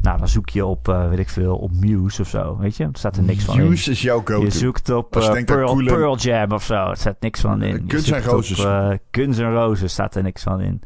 [0.00, 2.56] nou, dan zoek je op, weet ik veel, op Muse of zo.
[2.58, 3.68] Weet je, er staat er niks van in.
[3.68, 4.42] Muse is jouw go-to.
[4.42, 5.84] Je zoekt op Pearl, coole...
[5.84, 6.90] Pearl, Jam of zo.
[6.90, 7.84] Er staat niks van in.
[7.88, 8.66] Guns en Roses.
[9.10, 10.82] Guns en Roses staat er niks van in.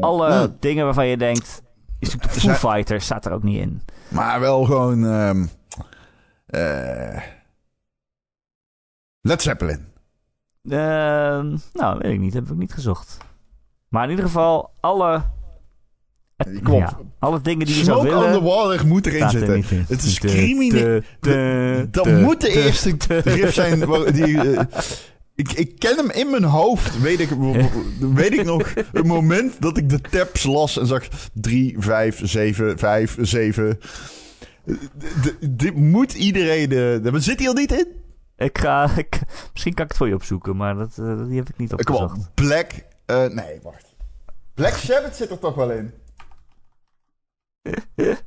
[0.00, 1.62] Alle dingen waarvan je denkt...
[1.98, 3.82] Is de Foo Fighters staat er ook niet in.
[4.08, 5.02] Maar wel gewoon...
[5.02, 5.50] Um,
[9.20, 9.91] Led Zeppelin.
[10.62, 10.78] Uh,
[11.72, 12.34] nou, weet ik niet.
[12.34, 13.16] Heb ik niet gezocht.
[13.88, 15.22] Maar in ieder geval, alle...
[16.62, 18.18] Kom ja, alle dingen die je zou willen...
[18.18, 19.84] Smoke on the Water moet erin zitten.
[19.88, 21.00] Het is crimineel.
[21.90, 23.80] Dat moet de eerste riff zijn
[24.12, 24.26] die...
[24.26, 24.60] Uh,
[25.34, 27.00] ik, ik ken hem in mijn hoofd.
[27.00, 27.28] Weet ik,
[27.98, 32.78] weet ik nog een moment dat ik de tabs las en zag 3, 5, 7,
[32.78, 33.78] 5, 7.
[35.50, 36.68] Dit moet iedereen.
[36.68, 37.86] De, zit hij al niet in?
[38.42, 38.90] Ik ga.
[38.96, 39.20] Ik,
[39.52, 42.12] misschien kan ik het voor je opzoeken, maar dat, uh, die heb ik niet opgezocht.
[42.12, 42.70] Kom op, Black.
[43.06, 43.94] Uh, nee, wacht.
[44.54, 45.92] Black Sabbath zit er toch wel in?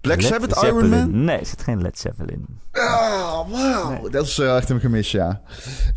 [0.00, 1.24] Black Led Sabbath Iron Man?
[1.24, 2.46] Nee, er zit geen Led Zeppelin.
[2.72, 4.08] Ah, wauw.
[4.08, 5.42] Dat is uh, echt een gemis, ja.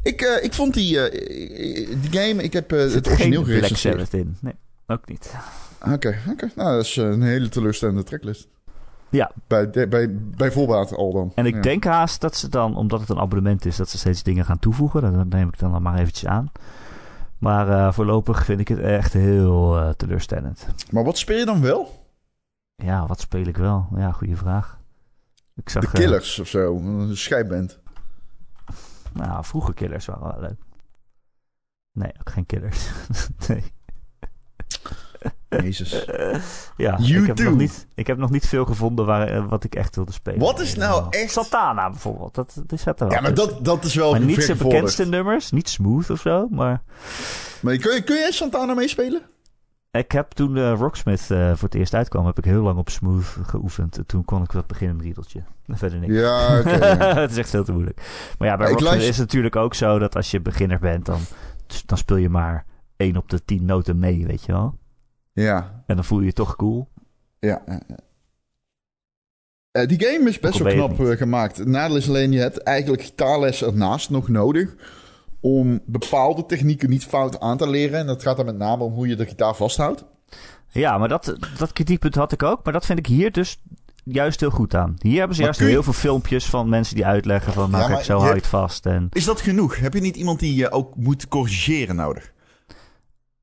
[0.03, 1.11] Ik, uh, ik vond die, uh,
[2.01, 2.43] die game...
[2.43, 4.37] Ik heb het origineel geen Black Sabbath in.
[4.41, 4.53] Nee,
[4.87, 5.33] ook niet.
[5.81, 6.31] Oké, okay, oké.
[6.31, 6.51] Okay.
[6.55, 8.47] Nou, dat is een hele teleurstellende tracklist.
[9.09, 9.31] Ja.
[9.47, 11.31] Bij, de, bij, bij voorbaat al dan.
[11.35, 11.61] En ik ja.
[11.61, 14.59] denk haast dat ze dan, omdat het een abonnement is, dat ze steeds dingen gaan
[14.59, 15.01] toevoegen.
[15.01, 16.51] Dat neem ik dan maar eventjes aan.
[17.37, 20.67] Maar voorlopig vind ik het echt heel teleurstellend.
[20.91, 22.05] Maar wat speel je dan wel?
[22.75, 23.87] Ja, wat speel ik wel?
[23.95, 24.79] Ja, goede vraag.
[25.55, 27.79] Ik zag, de Killers uh, of zo, een scheidband.
[29.13, 30.59] Nou, vroege Killers waren wel leuk.
[31.91, 32.89] Nee, ook geen Killers.
[33.47, 33.63] nee.
[35.49, 36.05] Jezus.
[36.77, 39.75] ja, ik heb, nog niet, ik heb nog niet veel gevonden waar, uh, wat ik
[39.75, 40.39] echt wilde spelen.
[40.39, 41.31] Wat is nou echt...
[41.31, 42.35] Santana bijvoorbeeld.
[42.35, 44.11] Dat, dat zat er wel Ja, maar dat, dat is wel...
[44.11, 45.51] Maar niet zijn bekendste nummers.
[45.51, 46.81] Niet Smooth of zo, maar...
[47.59, 49.21] Maar kun, je, kun jij Santana meespelen?
[49.91, 52.89] Ik heb toen uh, Rocksmith uh, voor het eerst uitkwam, heb ik heel lang op
[52.89, 53.97] Smooth geoefend.
[53.97, 55.43] En toen kon ik wat beginnen met riedeltje.
[55.67, 56.13] Verder niks.
[56.13, 56.75] Ja, oké.
[56.75, 56.97] Okay.
[57.21, 58.01] het is echt veel te moeilijk.
[58.37, 59.09] Maar ja, bij Rocksmith luister...
[59.09, 61.19] is het natuurlijk ook zo dat als je beginner bent, dan,
[61.85, 62.65] dan speel je maar
[62.97, 64.77] één op de tien noten mee, weet je wel.
[65.35, 65.83] Ja.
[65.85, 66.87] En dan voel je je toch cool.
[67.39, 67.61] Ja.
[69.71, 71.57] Uh, die game is best wel knap gemaakt.
[71.57, 74.75] Het nadeel is alleen, je hebt eigenlijk gitaarles ernaast nog nodig
[75.39, 77.99] om bepaalde technieken niet fout aan te leren.
[77.99, 80.05] En dat gaat dan met name om hoe je de gitaar vasthoudt.
[80.69, 82.63] Ja, maar dat, dat kritiekpunt had ik ook.
[82.63, 83.61] Maar dat vind ik hier dus
[84.03, 84.95] juist heel goed aan.
[84.99, 85.65] Hier hebben ze juist je...
[85.65, 87.71] heel veel filmpjes van mensen die uitleggen van...
[87.71, 88.85] nou, ja, kijk, zo hou je het vast.
[88.85, 89.07] En...
[89.11, 89.77] Is dat genoeg?
[89.77, 92.33] Heb je niet iemand die je ook moet corrigeren nodig?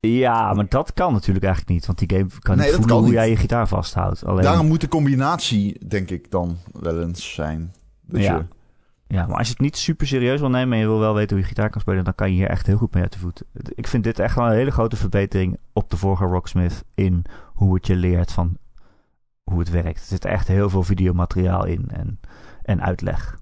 [0.07, 1.85] Ja, maar dat kan natuurlijk eigenlijk niet.
[1.85, 3.13] Want die game kan nee, niet voelen hoe niet.
[3.13, 4.25] jij je gitaar vasthoudt.
[4.25, 4.43] Alleen...
[4.43, 7.73] Daarom moet de combinatie, denk ik, dan wel eens zijn.
[8.01, 8.35] Dat ja.
[8.35, 8.45] Je...
[9.07, 11.29] Ja, maar als je het niet super serieus wil nemen en je wil wel weten
[11.29, 13.19] hoe je gitaar kan spelen, dan kan je hier echt heel goed mee uit de
[13.19, 13.43] voet.
[13.53, 17.73] Ik vind dit echt wel een hele grote verbetering op de vorige Rocksmith in hoe
[17.73, 18.57] het je leert van
[19.43, 19.99] hoe het werkt.
[19.99, 22.19] Er zit echt heel veel videomateriaal in en,
[22.63, 23.37] en uitleg.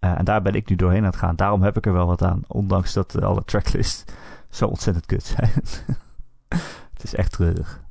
[0.00, 1.36] Uh, en daar ben ik nu doorheen aan het gaan.
[1.36, 4.04] Daarom heb ik er wel wat aan, ondanks dat uh, alle tracklists
[4.52, 5.50] zo ontzettend kut zijn.
[6.92, 7.82] het is echt treurig.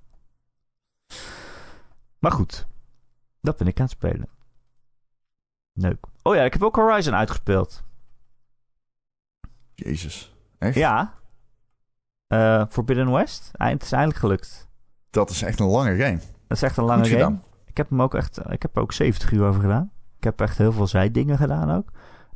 [2.19, 2.67] Maar goed,
[3.41, 4.29] dat ben ik aan het spelen.
[5.73, 6.05] Leuk.
[6.21, 7.83] Oh ja, ik heb ook Horizon uitgespeeld.
[9.73, 10.35] Jezus.
[10.57, 10.75] Echt?
[10.75, 11.13] Ja.
[12.27, 13.49] Eh, Forbidden West.
[13.51, 14.69] Het is eindelijk gelukt.
[15.09, 16.19] Dat is echt een lange game.
[16.47, 17.39] Dat is echt een lange game.
[17.65, 18.39] Ik heb hem ook echt...
[18.49, 19.91] Ik heb er ook 70 uur over gedaan.
[20.17, 21.91] Ik heb echt heel veel zijdingen gedaan ook.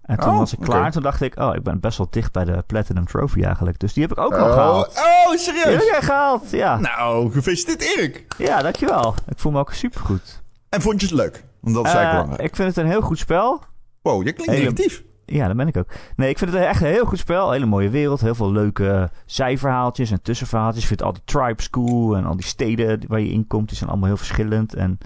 [0.05, 0.91] En toen Oh, was ik klaar.
[0.91, 1.39] Toen dacht ik...
[1.39, 3.79] Oh, ik ben best wel dicht bij de Platinum Trophy eigenlijk.
[3.79, 4.87] Dus die heb ik ook al Oh, gehaald.
[4.87, 5.85] oh, Die heb serieus?
[5.85, 6.79] jij gehaald, ja.
[6.79, 8.25] Nou, gefeliciteerd Erik.
[8.37, 9.15] Ja, dankjewel.
[9.27, 10.41] Ik voel me ook supergoed.
[10.69, 11.43] En vond je het leuk?
[11.61, 12.41] Want dat is Eh, belangrijk.
[12.41, 13.61] ik vind het een heel goed spel.
[14.01, 15.03] Wow, je klinkt negatief.
[15.25, 15.87] Ja, dat ben ik ook.
[16.15, 17.47] Nee, ik vind het echt een heel goed spel.
[17.47, 18.21] Een hele mooie wereld.
[18.21, 20.81] Heel veel leuke zijverhaaltjes en tussenverhaaltjes.
[20.81, 22.15] Ik vind al die tribes cool.
[22.17, 24.73] En al die steden waar je in komt, die zijn allemaal heel verschillend.
[24.75, 24.97] En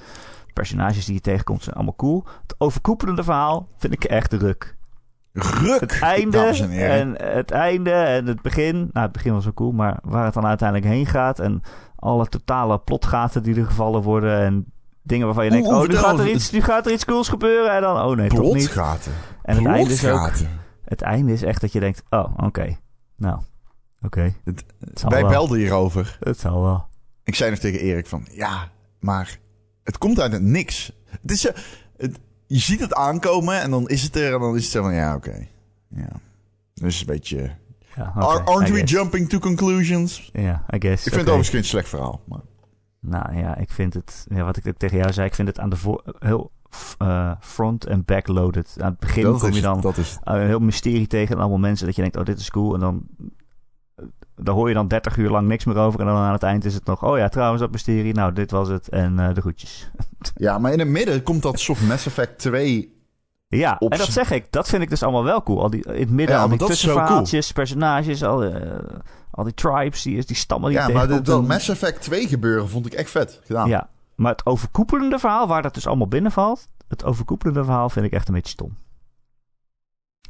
[0.53, 2.23] personages die je tegenkomt zijn allemaal cool.
[2.41, 4.77] Het overkoepelende verhaal vind ik echt ruk.
[5.34, 6.38] Ruk, Het einde
[6.69, 8.75] en het einde en het begin.
[8.75, 11.39] Nou, het begin was wel cool, maar waar het dan uiteindelijk heen gaat.
[11.39, 11.61] En
[11.95, 14.39] alle totale plotgaten die er gevallen worden.
[14.39, 14.65] En
[15.01, 17.75] dingen waarvan je denkt, oh, nu gaat, er iets, nu gaat er iets cools gebeuren.
[17.75, 18.51] En dan, oh nee, toch niet.
[18.51, 19.11] Plotgaten.
[19.43, 20.32] En het einde is ook
[20.89, 22.77] het einde is echt dat je denkt, oh, oké.
[23.15, 23.39] Nou,
[24.01, 24.34] oké.
[25.07, 26.17] Wij belden hierover.
[26.19, 26.88] Het zal wel.
[27.23, 28.27] Ik zei nog tegen Erik van...
[28.32, 29.39] Ja, maar
[29.84, 30.91] het komt uit het niks.
[31.05, 31.43] Het is,
[31.97, 32.19] het,
[32.49, 34.33] je ziet het aankomen en dan is het er.
[34.33, 34.93] En dan is het zo van...
[34.93, 35.47] Ja, oké.
[35.87, 36.09] Ja.
[36.73, 37.51] Dus een beetje...
[37.95, 38.91] Ja, aren't I we guess.
[38.91, 40.29] jumping to conclusions?
[40.33, 41.05] Ja, I guess.
[41.05, 42.21] Ik vind het overigens geen slecht verhaal.
[42.25, 42.39] Maar...
[42.99, 44.25] Nou ja, ik vind het...
[44.29, 46.03] Ja, wat ik tegen jou zei, ik vind het aan de voor...
[46.19, 46.51] Heel
[46.97, 48.75] eh, front- en backloaded.
[48.79, 51.85] Aan het begin kom je dan is eh, een heel mysterie tegen en allemaal mensen
[51.85, 52.73] dat je denkt, oh, dit is cool.
[52.73, 53.07] En dan...
[54.41, 55.99] Daar hoor je dan 30 uur lang niks meer over.
[55.99, 58.13] En dan aan het eind is het nog, oh ja, trouwens dat mysterie.
[58.13, 58.89] Nou, dit was het.
[58.89, 59.89] En eh, de groetjes.
[60.35, 62.97] Ja, maar in het midden komt dat soort Mass Effect 2...
[63.47, 64.51] Ja, Op en dat zeg ik.
[64.51, 65.61] Dat vind ik dus allemaal wel cool.
[65.61, 68.79] Al die, in het midden, Ja, al die tussenverhaaltjes, personages, al, eh,
[69.31, 71.25] al die tribes, die, die stammen die Ja, maar tegenkomt.
[71.25, 73.67] dat, Mass Effect 2 gebeuren vond ik echt vet gedaan.
[73.69, 78.11] Ja, maar het overkoepelende verhaal, waar dat dus allemaal binnenvalt, het overkoepelende verhaal vind ik
[78.11, 78.77] echt een beetje stom.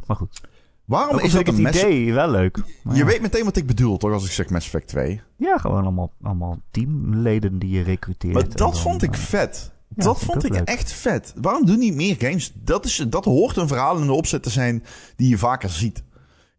[0.05, 0.41] Maar goed.
[0.89, 2.57] Waarom is dat een idee wel leuk.
[2.83, 3.05] Maar Je ja.
[3.05, 5.21] weet meteen wat ik bedoel, toch, als ik zeg Mass Effect 2.
[5.35, 8.33] Ja, gewoon allemaal, allemaal teamleden die je recruteert.
[8.33, 9.71] Maar dat dan, vond ik eh, vet.
[9.95, 10.67] ja, dat vond ik leuk.
[10.67, 11.33] echt vet.
[11.41, 12.51] Waarom doen niet meer games?
[12.55, 14.83] Dat, is, dat hoort een verhaal in de opzet te zijn
[15.15, 16.03] die je vaker ziet.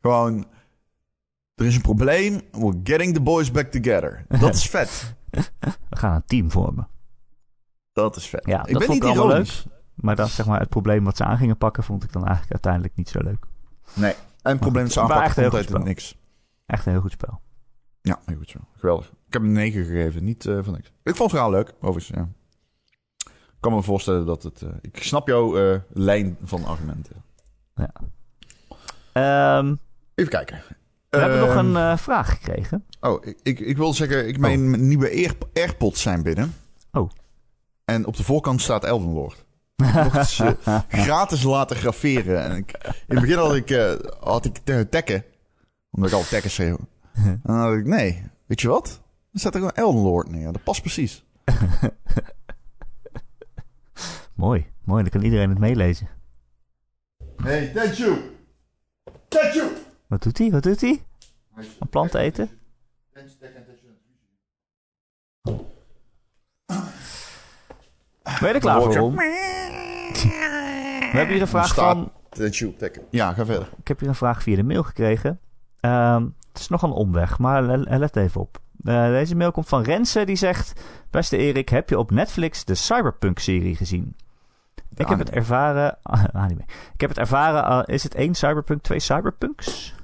[0.00, 0.46] Gewoon,
[1.54, 4.24] er is een probleem, we're getting the boys back together.
[4.28, 5.14] Dat is vet.
[5.90, 6.88] We gaan een team vormen.
[7.92, 8.46] Dat is vet.
[8.46, 9.66] Ja, ik dat ben vond niet ik ironisch.
[9.94, 12.52] Maar dan zeg maar het probleem wat ze aan gingen pakken, vond ik dan eigenlijk
[12.52, 13.48] uiteindelijk niet zo leuk.
[13.94, 14.14] Nee.
[14.42, 16.16] En het probleem is Maar aanpakken echt een heel goed niks.
[16.66, 17.40] Echt een heel goed spel.
[18.02, 18.58] Ja, heel goed zo.
[18.76, 19.06] Geweldig.
[19.26, 20.86] Ik heb een 9 gegeven, niet eh, van niks.
[20.88, 22.28] Ik vond het verhaal leuk, overigens, ja.
[23.26, 24.62] Ik kan me voorstellen dat het...
[24.62, 27.16] eh, ik snap jouw eh, lijn van argumenten.
[29.12, 29.74] Ehm,
[30.14, 30.62] Even kijken.
[31.08, 32.84] we hebben nog Ehm, een vraag gekregen.
[33.00, 36.54] Oh, ik, ik, ik wil zeggen, ik mijn nieuwe Air, AirPods zijn binnen.
[36.92, 37.10] Oh.
[37.84, 39.44] En op de voorkant staat Lord.
[39.80, 40.56] Mocht ze
[40.88, 42.42] gratis laten graveren.
[42.42, 45.24] En ik, in het begin had ik, eh, had ik te tekken.
[45.90, 46.78] Omdat ik al tekken schreeuw.
[47.12, 49.00] En dan had ik, nee, weet je wat?
[49.30, 50.52] Dan staat er gewoon Elden Lord neer.
[50.52, 51.24] Dat past precies.
[54.34, 55.02] Mooi, mooi.
[55.02, 56.08] Dan kan iedereen het meelezen.
[57.42, 58.16] Hey, Tenchu!
[59.28, 59.68] Tenchu!
[60.06, 60.50] Wat doet hij?
[60.50, 61.04] Wat doet hij?
[61.78, 62.50] Een plant eten?
[68.22, 69.16] Ben je er klaar voor, Ron?
[69.16, 69.22] We
[71.16, 72.12] hebben hier een vraag van...
[73.10, 73.68] Ja, ga verder.
[73.78, 75.40] Ik heb hier een vraag via de mail gekregen.
[75.80, 78.58] Ehm, het is nog een omweg, maar le- let even op.
[78.84, 80.80] Eh, deze mail komt van Renze, die zegt...
[81.10, 84.16] Beste Erik, heb je op Netflix de Cyberpunk-serie gezien?
[84.94, 85.98] Ik heb het ervaren...
[86.02, 86.62] ah, anime.
[86.94, 87.86] Ik heb het ervaren...
[87.86, 89.94] is het één Cyberpunk, twee Cyberpunks?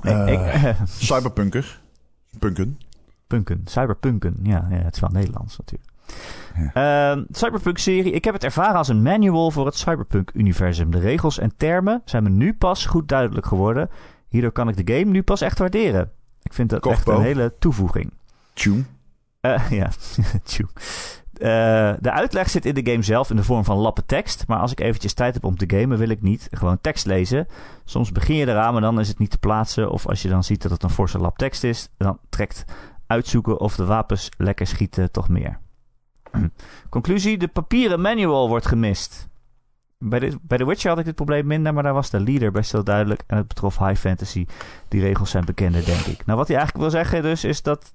[0.00, 0.64] Nee, Eh.
[0.64, 1.80] ik, Cyberpunker.
[2.38, 2.78] Punken.
[3.26, 4.36] Punken, cyberpunken.
[4.42, 5.90] Ja, ja, het is wel Nederlands natuurlijk.
[6.74, 8.12] Ehm, Cyberpunk-serie.
[8.12, 10.90] Ik heb het ervaren als een manual voor het Cyberpunk-universum.
[10.90, 13.90] De regels en termen zijn me nu pas goed duidelijk geworden.
[14.28, 16.10] Hierdoor kan ik de game nu pas echt waarderen.
[16.42, 18.12] Ik vind dat echt een hele toevoeging.
[18.52, 18.82] Tune.
[19.40, 19.90] Eh, ja,
[20.44, 20.68] tjoe.
[21.32, 24.44] Eh, de uitleg zit in de game zelf in de vorm van lappen tekst.
[24.46, 27.46] Maar als ik eventjes tijd heb om te gamen, wil ik niet gewoon tekst lezen.
[27.84, 29.90] Soms begin je eraan, maar dan is het niet te plaatsen.
[29.90, 32.64] Of als je dan ziet dat het een forse lap tekst is, dan trekt
[33.06, 35.58] uitzoeken of de wapens lekker schieten toch meer.
[36.90, 39.28] Conclusie: de papieren manual wordt gemist.
[39.98, 42.52] Bij, de, bij The Witcher had ik dit probleem minder, maar daar was de leader
[42.52, 43.22] best wel duidelijk.
[43.26, 44.46] En het betrof high fantasy.
[44.88, 46.26] Die regels zijn bekender, denk ik.
[46.26, 47.92] Nou, wat hij eigenlijk wil zeggen dus, is dat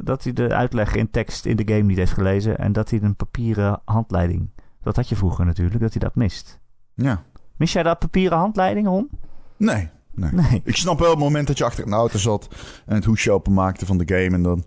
[0.00, 2.58] dat hij de uitleg in tekst in de game niet heeft gelezen.
[2.58, 4.50] En dat hij een papieren handleiding.
[4.82, 6.60] Dat had je vroeger natuurlijk, dat hij dat mist.
[6.94, 7.22] Ja.
[7.56, 9.10] Mis jij dat papieren handleiding, Ron?
[9.56, 9.90] Nee.
[10.14, 10.30] Nee.
[10.32, 10.60] Nee.
[10.64, 12.48] Ik snap wel het moment dat je achter een auto zat
[12.86, 14.34] en het hoesje openmaakte van de game.
[14.36, 14.64] En dan,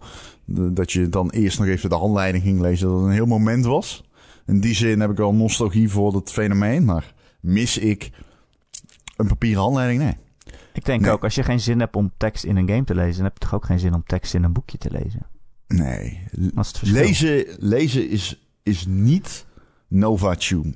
[0.73, 2.87] dat je dan eerst nog even de handleiding ging lezen.
[2.87, 4.03] Dat het een heel moment was.
[4.45, 6.85] In die zin heb ik wel nostalgie voor dat fenomeen.
[6.85, 8.11] Maar mis ik
[9.17, 10.17] Een papieren handleiding, nee.
[10.73, 11.11] Ik denk Nee.
[11.11, 13.33] ook, als je geen zin hebt om tekst in een game te lezen, dan heb
[13.33, 15.25] je toch ook geen zin om tekst in een boekje te lezen.
[15.67, 16.27] Nee.
[16.81, 19.45] Lezen, lezen is, is niet
[19.87, 20.73] Nova Tune.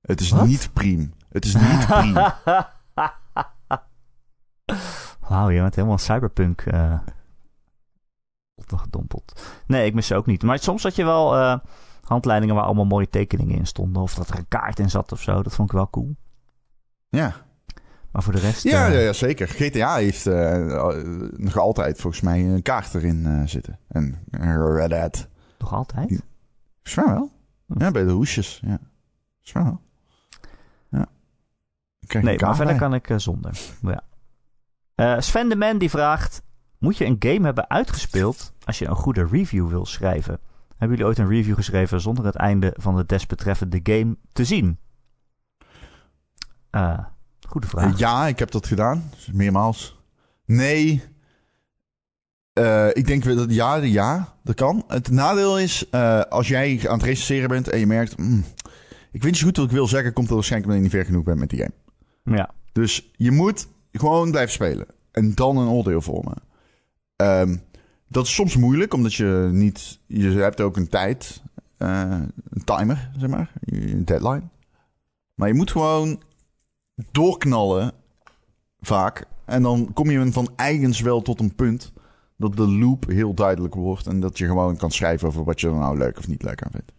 [0.00, 0.46] Het is Wat?
[0.46, 1.12] niet priem.
[1.28, 2.14] Het is niet priem.
[5.28, 6.64] Wauw, je bent helemaal cyberpunk
[8.66, 9.42] gedompeld.
[9.66, 10.42] Nee, ik mis ze ook niet.
[10.42, 11.58] Maar soms had je wel eh,
[12.00, 14.02] handleidingen waar allemaal mooie tekeningen in stonden.
[14.02, 15.42] Of dat er een kaart in zat of zo.
[15.42, 16.16] Dat vond ik wel cool.
[17.08, 17.42] ja.
[18.10, 18.62] Maar voor de rest...
[18.62, 19.48] Ja, eh, ja, zeker.
[19.48, 20.24] GTA heeft
[21.36, 23.78] nog altijd volgens mij een kaart erin zitten.
[23.88, 24.24] En
[24.76, 25.28] Red Hat.
[25.58, 26.22] Nog altijd?
[26.82, 27.30] Volgens mij wel.
[27.78, 28.60] Ja, bij de hoesjes.
[28.64, 28.78] Ja.
[29.32, 29.80] Volgens mij wel.
[30.88, 31.06] Ja.
[32.20, 32.88] Nee, maar verder bij.
[32.88, 33.58] kan ik zonder.
[33.82, 34.02] Ja.
[34.94, 36.42] Eh, Sven de Man die vraagt...
[36.78, 40.38] Moet je een game hebben uitgespeeld als je een goede review wil schrijven?
[40.68, 44.78] Hebben jullie ooit een review geschreven zonder het einde van de desbetreffende game te zien?
[46.70, 46.98] Eh,
[47.48, 47.92] goede vraag.
[47.92, 49.10] Eh, Ja, ik heb dat gedaan.
[49.32, 50.00] Meermaals.
[50.44, 51.02] Nee.
[52.92, 54.84] Ik denk dat ja, ja, dat kan.
[54.88, 55.90] Het nadeel is,
[56.28, 58.14] als jij aan het recenseren bent en je merkt...
[58.14, 58.44] "Hmm,
[59.12, 61.00] ik weet niet zo goed wat ik wil zeggen, komt er waarschijnlijk omdat je niet
[61.00, 62.36] ver genoeg bent met die game.
[62.36, 63.68] Ja, Dus je moet
[63.98, 64.86] gewoon blijven spelen.
[65.10, 66.42] En dan een oordeel vormen.
[67.16, 67.56] Ehm,
[68.08, 70.00] dat is soms moeilijk, omdat je niet...
[70.06, 71.42] Je hebt ook een tijd,
[71.76, 72.20] eh,
[72.50, 73.52] een timer, zeg maar.
[73.64, 74.42] Een deadline.
[75.34, 76.22] Maar je moet gewoon
[77.10, 77.92] doorknallen,
[78.80, 79.24] vaak.
[79.44, 81.92] En dan kom je van eigens wel tot een punt...
[82.36, 84.06] dat de loop heel duidelijk wordt...
[84.06, 86.62] en dat je gewoon kan schrijven over wat je er nou leuk of niet leuk
[86.62, 86.92] aan vindt.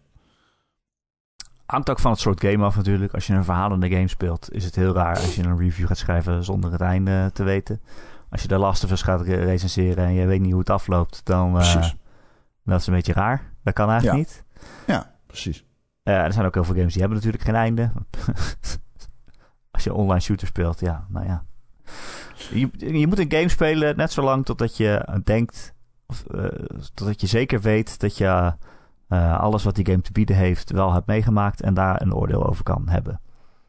[1.66, 3.14] Hangt ook van het soort game af natuurlijk.
[3.14, 5.98] Als je een verhalende game speelt, is het heel raar als je een review gaat
[5.98, 7.80] schrijven zonder het einde te weten.
[8.30, 10.70] Als je de Last of Us gaat re- recenseren en je weet niet hoe het
[10.70, 11.96] afloopt, dan uh, Precies.
[12.64, 13.52] dat is een beetje raar.
[13.62, 14.44] Dat kan eigenlijk niet.
[14.86, 15.64] Ja, precies.
[16.04, 17.90] Uh, er zijn ook heel veel games die hebben natuurlijk geen einde.
[19.70, 21.44] als je online shooter speelt, ja, nou ja.
[22.50, 25.74] Je, je moet een game spelen net zo lang totdat je denkt,
[26.06, 26.44] of, uh,
[26.94, 28.52] totdat je zeker weet dat je
[29.08, 32.46] uh, alles wat die game te bieden heeft wel hebt meegemaakt en daar een oordeel
[32.46, 33.20] over kan hebben.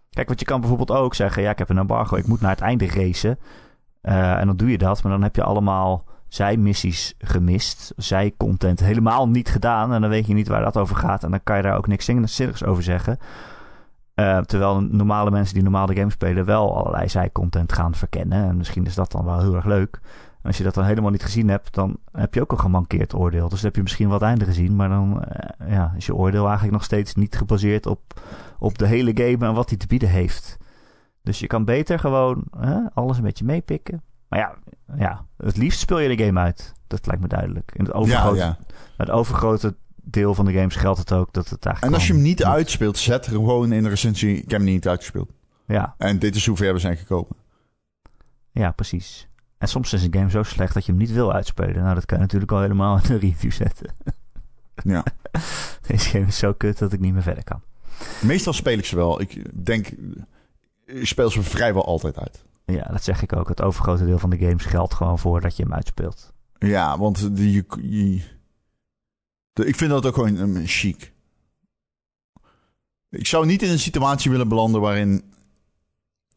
[0.10, 2.52] Kijk, want je kan bijvoorbeeld ook zeggen, ja, ik heb een embargo, ik moet naar
[2.52, 3.40] het einde racen.
[4.04, 9.30] Uh, en dan doe je dat, maar dan heb je allemaal zijmissies gemist, zij-content helemaal
[9.30, 9.94] niet gedaan.
[9.94, 11.24] En dan weet je niet waar dat over gaat.
[11.24, 13.18] En dan kan je daar ook niks zinnigs over zeggen.
[14.16, 18.48] Uh, terwijl normale mensen die normaal de game spelen wel allerlei zij-content gaan verkennen.
[18.48, 20.00] En misschien is dat dan wel heel erg leuk.
[20.48, 23.50] Als je dat dan helemaal niet gezien hebt, dan heb je ook een gemankeerd oordeel.
[23.50, 25.24] Dus dan heb je misschien wat einde gezien, maar dan
[25.62, 28.22] uh, ja, is je oordeel eigenlijk nog steeds niet gebaseerd op,
[28.60, 30.58] op de hele game en wat hij te bieden heeft.
[31.22, 34.04] Dus je kan beter gewoon hè, alles een beetje meepikken.
[34.28, 34.56] Maar ja,
[34.98, 36.74] ja, het liefst speel je de game uit.
[36.88, 37.72] Dat lijkt me duidelijk.
[37.76, 38.58] In het overgrote, ja, ja.
[38.98, 41.96] het overgrote deel van de games geldt het ook dat het eigenlijk.
[41.96, 44.64] En als je hem niet uitspeelt, zet er gewoon in de recensie: ik heb hem
[44.64, 45.30] niet uitgespeeld.
[45.66, 45.96] Ja.
[45.98, 47.36] En dit is hoe ver we zijn gekomen.
[48.52, 49.28] Ja, precies.
[49.58, 51.84] En soms is een game zo slecht dat je hem niet wil uitspelen.
[51.84, 53.96] Nou, dat kan je natuurlijk al helemaal in de review zetten.
[54.84, 55.04] Ja.
[55.88, 57.62] Deze game is zo kut dat ik niet meer verder kan.
[58.22, 59.22] Meestal speel ik ze wel.
[59.22, 59.88] Ik denk,
[60.86, 62.46] ik speel ze vrijwel altijd uit.
[62.66, 63.48] Ja, dat zeg ik ook.
[63.48, 66.34] Het overgrote deel van de games geldt gewoon voor dat je hem uitspeelt.
[66.60, 67.66] Ja, want die,
[69.54, 71.14] de, ik vind dat ook gewoon um, chic.
[73.10, 75.34] Ik zou niet in een situatie willen belanden waarin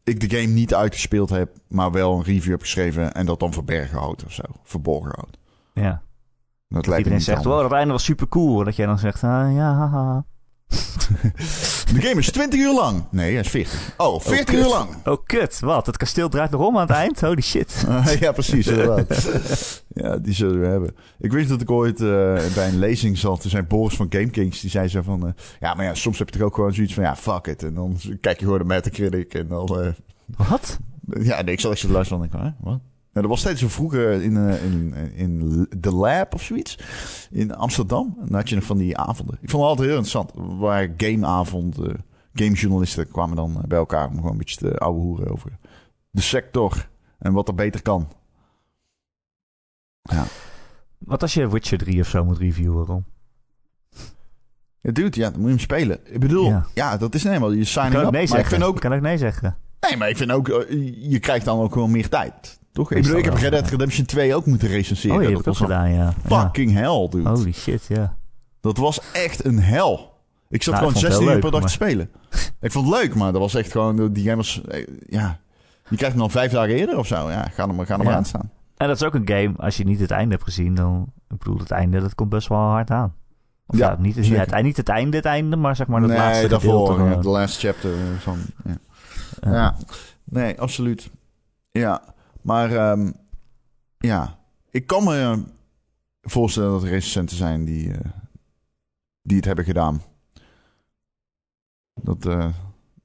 [0.03, 3.53] ik de game niet uitgespeeld heb, maar wel een review heb geschreven en dat dan
[3.53, 4.43] verbergen houdt of zo.
[4.63, 5.37] Verborgen houdt.
[5.73, 6.01] Ja.
[6.67, 8.63] Dat, dat iedereen zegt, wow, dat einde was super cool.
[8.63, 10.25] Dat jij dan zegt, ah, ja, haha.
[11.93, 13.03] De game is 20 uur lang.
[13.11, 13.93] Nee, hij is 40.
[13.97, 14.89] Oh, 40 oh, uur lang.
[15.05, 15.59] Oh, kut.
[15.59, 15.85] Wat?
[15.85, 17.21] Het kasteel draait nog om aan het eind?
[17.21, 17.85] Holy shit.
[18.19, 18.65] ja, precies.
[19.87, 20.95] ja, die zullen we hebben.
[21.19, 22.07] Ik weet dat ik ooit uh,
[22.53, 23.41] bij een lezing zat.
[23.41, 24.61] Toen zei Boris van Game Kings.
[24.61, 25.25] Die zei zo van...
[25.25, 27.03] Uh, ja, maar ja, soms heb je toch ook gewoon zoiets van...
[27.03, 27.63] Ja, fuck it.
[27.63, 29.33] En dan kijk je gewoon de Metacritic.
[29.33, 29.81] En dan...
[29.81, 29.87] Uh,
[30.47, 30.79] wat?
[31.21, 32.29] Ja, nee, ik zal echt zo luisteren.
[32.31, 32.79] En ik, wat?
[33.13, 36.77] Nou, dat was steeds zo vroeger in, uh, in, in The Lab of zoiets.
[37.31, 38.15] In Amsterdam.
[38.19, 39.37] Dan had je nog van die avonden.
[39.41, 40.31] Ik vond het altijd heel interessant.
[40.59, 41.93] Waar gameavond, uh,
[42.33, 45.57] gamejournalisten kwamen dan bij elkaar om gewoon een beetje te ouwe hoeren over
[46.09, 46.89] de sector
[47.19, 48.07] en wat er beter kan.
[50.01, 50.25] Ja.
[50.97, 53.05] Wat als je Witcher 3 of zo moet reviewen, Ron?
[54.81, 55.99] Ja, dude, ja, dan moet je hem spelen.
[56.03, 58.11] Ik bedoel, ja, ja dat is helemaal je signing kan up.
[58.11, 58.79] Nee maar ik vind ook...
[58.79, 59.57] kan ook nee zeggen.
[59.79, 60.47] Nee, maar ik vind ook,
[60.95, 62.59] je krijgt dan ook wel meer tijd.
[62.71, 62.91] Toch?
[62.91, 65.17] Ik bedoel, ik heb Red Dead Redemption 2 ook moeten recenseren.
[65.17, 66.13] Oh, je hebt dat gedaan, ja.
[66.25, 67.29] Fucking hell, dude.
[67.29, 68.15] Holy shit, ja.
[68.61, 70.11] Dat was echt een hel.
[70.49, 71.69] Ik zat nou, gewoon 16 uur per dag maar...
[71.69, 72.09] te spelen.
[72.61, 74.13] ik vond het leuk, maar dat was echt gewoon...
[74.13, 74.61] Die game was...
[75.09, 75.39] Ja,
[75.89, 77.29] je krijgt hem dan vijf dagen eerder of zo.
[77.29, 78.15] Ja, ga er maar, ga er ja.
[78.15, 78.51] aan staan.
[78.77, 81.11] En dat is ook een game, als je niet het einde hebt gezien, dan...
[81.29, 83.15] Ik bedoel, het einde, dat komt best wel hard aan.
[83.67, 86.19] Of ja, niet, het, het, niet het einde, het einde, maar zeg maar het nee,
[86.19, 87.15] laatste daarvoor, gedeelte.
[87.15, 88.39] Ja, de last chapter van...
[88.63, 88.77] Ja.
[89.39, 89.75] Eh, Ja,
[90.23, 91.09] nee, absoluut.
[91.71, 92.01] Ja,
[92.41, 93.11] maar ehm,
[93.97, 94.39] ja,
[94.69, 95.37] ik kan me eh,
[96.21, 98.11] voorstellen dat er recensenten zijn die, eh,
[99.21, 100.01] die het hebben gedaan.
[101.93, 102.47] Dat, eh,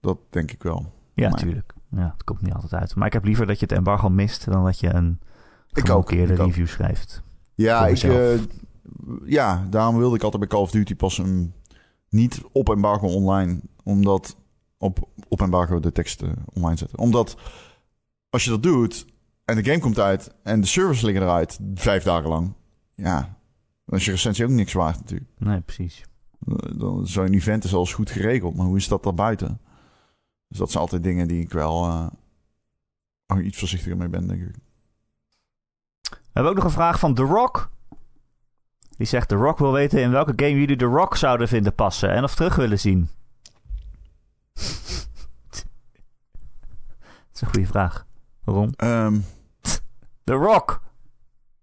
[0.00, 0.92] dat denk ik wel.
[1.14, 1.74] Ja, Maar- tuurlijk.
[1.90, 2.94] Ja, het komt niet altijd uit.
[2.94, 5.20] Maar ik heb liever dat je het embargo mist dan dat je een
[5.72, 6.46] gemonteerde ook.
[6.46, 7.22] review schrijft.
[7.54, 8.38] Ja, ik, eh,
[9.24, 11.54] ja, daarom wilde ik altijd bij Call of Duty pas een,
[12.08, 14.36] niet op embargo online, omdat
[14.78, 16.98] op, op embargo de teksten online zetten.
[16.98, 17.36] Omdat
[18.30, 19.06] als je dat doet
[19.46, 22.52] en de game komt uit en de servers liggen eruit vijf dagen lang,
[22.94, 23.36] ja,
[23.84, 25.30] dan is je recensie ook niks waard natuurlijk.
[25.38, 26.04] Nee, precies.
[26.76, 29.60] Dan zo'n event is alles goed geregeld, maar hoe is dat daarbuiten?
[30.48, 31.84] Dus dat zijn altijd dingen die ik wel
[33.26, 34.54] eh, iets voorzichtiger mee ben, denk ik.
[36.10, 37.70] We hebben ook nog een vraag van The Rock.
[38.96, 42.10] Die zegt: The Rock wil weten in welke game jullie The Rock zouden vinden passen
[42.10, 43.08] en of terug willen zien.
[45.50, 48.06] Dat is een goede vraag.
[48.44, 48.72] Waarom?
[48.76, 49.18] Ehm,
[50.26, 50.82] The Rock.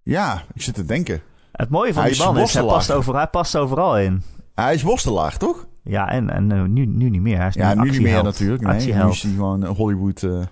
[0.02, 1.22] ja, ik zit te denken.
[1.52, 4.24] Het mooie van Hij die man is, hij past, over, hij past overal in.
[4.54, 5.68] Hij is worstelaar, toch?
[5.84, 7.38] Ja, en, en eh, nu, nu niet meer.
[7.38, 8.64] Hij is Ja, nu, niet meer natuurlijk.
[8.64, 10.22] Nee, nu is hij gewoon een Hollywood...
[10.22, 10.48] Een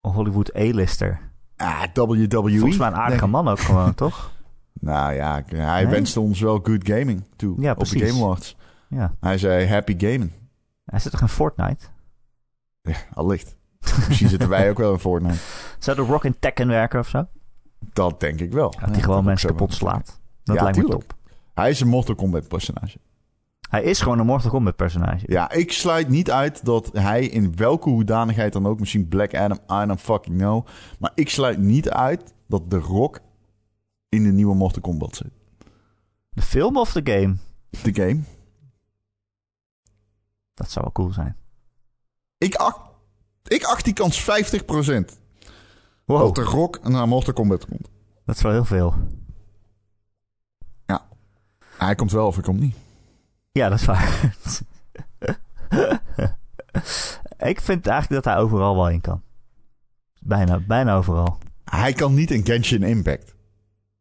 [0.00, 1.20] Hollywood A-lister.
[1.56, 2.28] ah, WWE.
[2.58, 4.30] Volgens mij een aardige man ook gewoon, toch?
[4.72, 5.92] Nou ja, hij Nee?
[5.92, 8.06] wenste ons wel good gaming toe Ja, op de.
[8.06, 8.56] Game Awards.
[8.88, 9.14] Ja.
[9.20, 10.32] Hij zei happy gaming.
[10.84, 11.84] Hij zit toch in Fortnite?
[12.82, 13.56] Ja, allicht.
[14.08, 15.38] Misschien zitten wij ook wel in Fortnite.
[15.78, 17.26] Zou The Rock in Tekken werken of zo?
[17.92, 18.70] Dat denk ik wel.
[18.80, 20.20] Dat hij gewoon mensen kapot slaat.
[20.44, 21.08] Dat Ja, lijkt me tuurlijk.
[21.08, 21.18] top.
[21.54, 22.98] Hij is een Mortal Kombat personage.
[23.68, 25.24] Hij is gewoon een Mortal Kombat personage.
[25.26, 29.58] Ja, ik sluit niet uit dat hij in welke hoedanigheid dan ook, misschien Black Adam,
[29.82, 30.66] I don't fucking know.
[30.98, 33.20] Maar ik sluit niet uit dat The Rock
[34.08, 35.30] in de nieuwe Mortal Kombat zit.
[36.30, 37.36] De film of de game?
[37.82, 38.20] De game.
[40.54, 41.36] Dat zou wel cool zijn.
[42.38, 42.80] Ik acht,
[43.44, 44.24] ik acht die kans 50%
[46.04, 47.88] Wow, dat The Rock naar Mortal Kombat komt.
[48.24, 48.94] dat is wel heel veel.
[51.78, 52.76] Hij komt wel of hij komt niet.
[53.52, 54.34] Ja, dat is waar.
[57.38, 59.22] ik vind eigenlijk dat hij overal wel in kan.
[60.20, 61.38] Bijna, bijna overal.
[61.64, 63.34] Hij kan niet in Genshin Impact.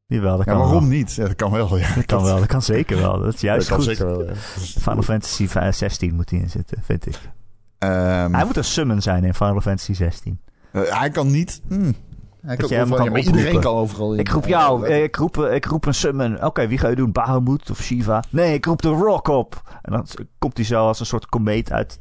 [0.05, 0.97] Jawel, dat Ja, kan waarom wel.
[0.97, 1.13] niet?
[1.13, 1.77] Ja, dat kan wel.
[1.77, 1.93] Ja.
[1.95, 3.19] Dat kan wel, dat kan zeker wel.
[3.19, 3.97] Dat is juist dat kan goed.
[3.97, 4.25] zeker wel.
[4.27, 4.35] Ja.
[4.35, 7.19] Final Fantasy 16 moet hij in zitten, vind ik.
[7.81, 10.39] Ehm, Hij moet een summon zijn in Final Fantasy 16.
[10.71, 11.61] eh, hij kan niet.
[11.67, 11.93] hmm.
[12.41, 14.19] Hij Dat kan je hem overal- kan ja, maar iedereen kan overal in.
[14.19, 16.43] Ik roep jou, eh, ik roep, ik roep een summon.
[16.43, 17.11] Oké, wie ga je doen?
[17.11, 18.23] Bahamut of Shiva?
[18.29, 19.79] Nee, ik roep de Rock op.
[19.81, 20.05] En dan
[20.39, 21.99] komt hij zo als een soort komeet uit,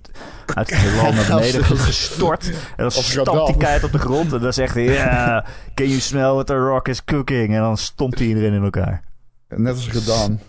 [0.54, 2.46] uit het heelal naar beneden gestort.
[2.50, 3.50] En dan stampt Gaddafi.
[3.50, 4.32] hij keihard op de grond.
[4.32, 7.54] En dan zegt hij, ja, can you smell what the Rock is cooking?
[7.54, 9.02] En dan stompt hij iedereen in elkaar.
[9.48, 10.40] Net als gedaan.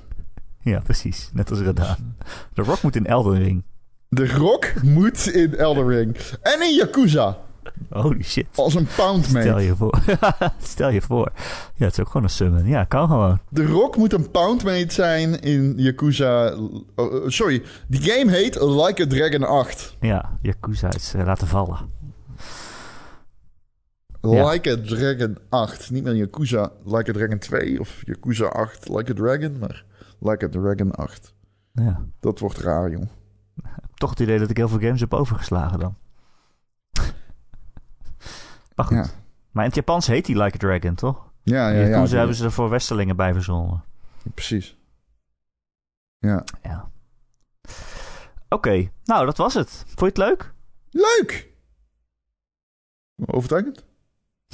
[0.62, 1.30] Ja, precies.
[1.34, 2.16] Net als gedaan.
[2.54, 3.64] De Rock moet in Elden Ring.
[4.16, 6.18] De Rock moet in Elden Ring.
[6.42, 7.38] En in Yakuza.
[7.90, 8.46] Holy shit.
[8.56, 10.00] Als een pound Stel je voor.
[10.62, 11.32] Stel je voor.
[11.76, 12.68] Ja, het is ook gewoon een summon.
[12.68, 13.40] Ja, kan gewoon.
[13.50, 16.54] De Rock moet een pound mate zijn in Yakuza.
[16.56, 19.98] oh, oh, sorry, die game heet Like a Dragon 8.
[20.00, 21.90] Ja, Yakuza is eh, laten vallen.
[24.22, 24.50] Ja.
[24.50, 25.92] Like a Dragon 8.
[25.92, 29.86] Niet meer Yakuza Like a Dragon 2 of Yakuza 8 Like a Dragon, maar
[30.20, 31.34] Like a Dragon 8.
[31.72, 32.06] Ja.
[32.20, 33.10] Dat wordt raar, jong.
[33.94, 35.96] Toch het idee dat ik heel veel games heb overgeslagen dan.
[38.76, 38.98] maar goed.
[38.98, 39.06] Ja,
[39.52, 41.30] Maar in het Japans heet die Like a Dragon, toch?
[41.44, 41.76] ja, ja.
[41.76, 43.84] Ja, ja, Yakuza hebben ze er voor Westerlingen bij verzonnen.
[44.34, 44.78] Precies.
[46.18, 46.44] Ja.
[46.64, 46.90] Ja.
[48.50, 49.70] Oké, nou dat was het.
[49.70, 50.54] Vond je het leuk?
[50.90, 51.50] Leuk!
[53.26, 53.86] Overtuigend?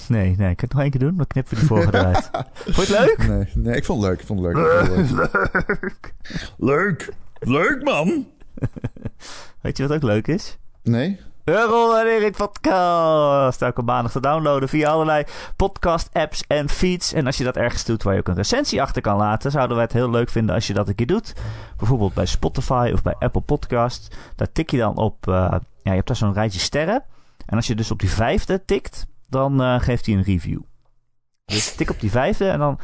[0.08, 1.18] Nee, nee, ik kan het nog één keer doen.
[1.18, 2.30] Dan knippen we die vorige eruit.
[2.76, 3.28] Vond je het leuk?
[3.28, 4.20] Nee, nee, ik vond het leuk.
[4.20, 4.66] Ik vond het leuk.
[4.82, 5.34] Ik vond het
[5.80, 6.14] leuk.
[6.58, 7.14] leuk!
[7.39, 8.28] Leuk, man!
[9.62, 10.58] Weet je wat ook leuk is?
[10.84, 11.20] Nee?
[11.45, 13.62] Ron en Erik podcast.
[13.62, 15.24] Elke maandag te downloaden via allerlei
[15.55, 17.14] podcast-apps en feeds.
[17.14, 19.76] En als je dat ergens doet waar je ook een recensie achter kan laten, zouden
[19.76, 21.34] wij het heel leuk vinden als je dat een keer doet.
[21.78, 24.16] Bijvoorbeeld bij Spotify of bij Apple Podcast.
[24.36, 25.28] Daar tik je dan op.
[25.28, 27.03] eh, ja, je hebt daar zo'n rijtje sterren.
[27.45, 30.60] En als je dus op die vijfde tikt, dan eh, geeft hij een review.
[31.52, 32.80] Dus tik op die vijfde en dan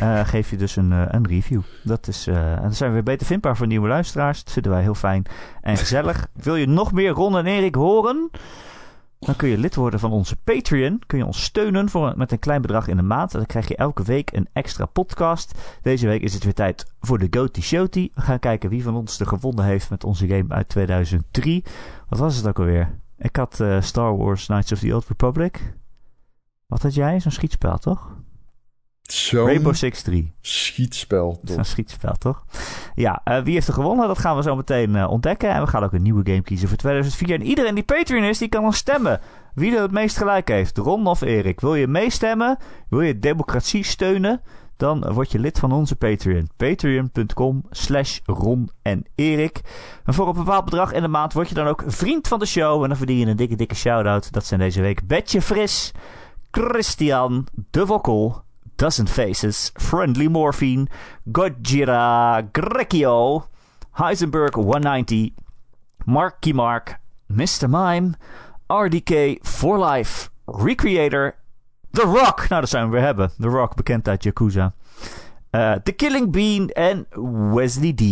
[0.00, 1.60] eh, geef je dus een, eh, een review.
[1.82, 4.44] Dat is, eh, en dan zijn we weer beter vindbaar voor nieuwe luisteraars.
[4.44, 5.24] Dat vinden wij heel fijn
[5.60, 6.26] en gezellig.
[6.32, 8.30] Wil je nog meer Ron en Erik horen?
[9.18, 11.02] Dan kun je lid worden van onze Patreon.
[11.06, 13.32] Kun je ons steunen voor, met een klein bedrag in de maand.
[13.32, 15.78] Dan krijg je elke week een extra podcast.
[15.82, 18.10] Deze week is het weer tijd voor de Goaty Showty.
[18.14, 21.64] We gaan kijken wie van ons er gewonnen heeft met onze game uit 2003.
[22.08, 22.98] Wat was het ook alweer?
[23.18, 25.77] Ik had Star Wars Knights of the Old Republic.
[26.68, 27.20] Wat had jij?
[27.20, 28.16] Zo'n schietspel, toch?
[29.02, 30.32] Zo'n Rainbow Six 3.
[30.40, 31.40] schietspel.
[31.44, 31.56] Toch?
[31.56, 32.44] een schietspel, toch?
[32.94, 34.08] Ja, eh, wie heeft er gewonnen?
[34.08, 35.50] Dat gaan we zo meteen eh, ontdekken.
[35.50, 37.34] En we gaan ook een nieuwe game kiezen voor 2004.
[37.34, 39.20] En iedereen die Patreon is, die kan dan stemmen.
[39.54, 41.60] Wie er het meest gelijk heeft, Ron of Erik.
[41.60, 42.58] Wil je meestemmen?
[42.88, 44.40] Wil je democratie steunen?
[44.76, 46.48] Dan word je lid van onze Patreon.
[46.56, 49.60] Patreon.com slash Ron en Erik.
[50.04, 52.46] En voor een bepaald bedrag in de maand word je dan ook vriend van de
[52.46, 52.82] show.
[52.82, 54.32] En dan verdien je een dikke, dikke shout-out.
[54.32, 55.92] Dat zijn deze week Betje Fris,
[56.50, 58.42] Christian, De Wokkel,
[58.76, 60.86] Dozen Faces, Friendly Morphine,
[61.32, 63.48] Gojira, Grekio,
[63.92, 65.34] Heisenberg 190,
[66.04, 67.68] Marky Mark, Mr.
[67.68, 68.14] Mime,
[68.68, 71.34] RDK for Life, Recreator,
[71.92, 72.48] The Rock.
[72.48, 73.30] Nou, dat zijn we weer hebben.
[73.38, 74.72] The Rock, bekend uit Yakuza.
[75.50, 77.06] Eh, The Killing Bean en
[77.54, 78.02] Wesley D.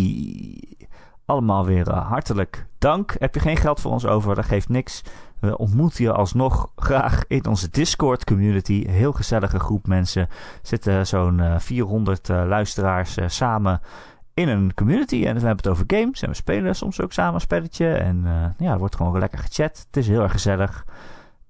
[1.25, 3.15] Allemaal weer eh, hartelijk dank.
[3.19, 5.03] Heb je geen geld voor ons over, dat geeft niks.
[5.41, 8.87] We ontmoeten je alsnog graag in onze Discord community.
[8.89, 10.23] Heel gezellige groep mensen.
[10.23, 10.29] Er
[10.63, 13.81] zitten zo'n eh, 400 eh, luisteraars eh, samen
[14.37, 15.17] in een community.
[15.17, 16.23] En we hebben het over games.
[16.23, 17.89] En we spelen soms ook samen een spelletje.
[17.89, 19.85] En eh, ja, er wordt gewoon lekker gechat.
[19.87, 20.87] Het is heel erg gezellig.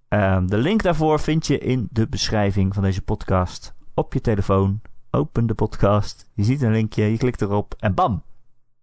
[0.08, 3.74] Ehm, de link daarvoor vind je in de beschrijving van deze podcast.
[3.94, 4.80] Op je telefoon.
[5.10, 6.30] Open de podcast.
[6.34, 7.10] Je ziet een linkje.
[7.10, 7.74] Je klikt erop.
[7.78, 8.22] En bam.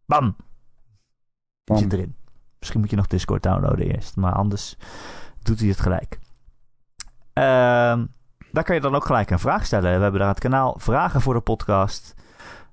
[0.06, 0.36] Bam.
[1.64, 1.78] Bam.
[1.78, 2.16] Zit erin.
[2.64, 4.16] Misschien moet je nog Discord downloaden eerst.
[4.16, 4.76] Maar anders
[5.42, 6.20] doet hij het gelijk.
[7.34, 8.06] Ehm,
[8.52, 9.96] daar kan je dan ook gelijk een vraag stellen.
[9.96, 12.14] We hebben daar het kanaal Vragen voor de podcast.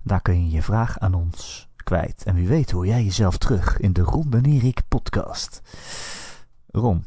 [0.03, 2.24] Daar kun je je vraag aan ons kwijt.
[2.24, 5.61] En wie weet hoor jij jezelf terug in de Ron en Erik podcast.
[6.66, 7.05] Ron,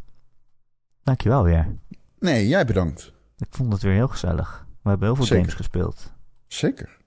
[1.03, 1.77] dankjewel weer.
[2.19, 3.11] Nee, jij bedankt.
[3.37, 4.65] Ik vond het weer heel gezellig.
[4.81, 5.41] We hebben heel veel Zeker.
[5.43, 6.13] games gespeeld.
[6.47, 6.97] Zeker.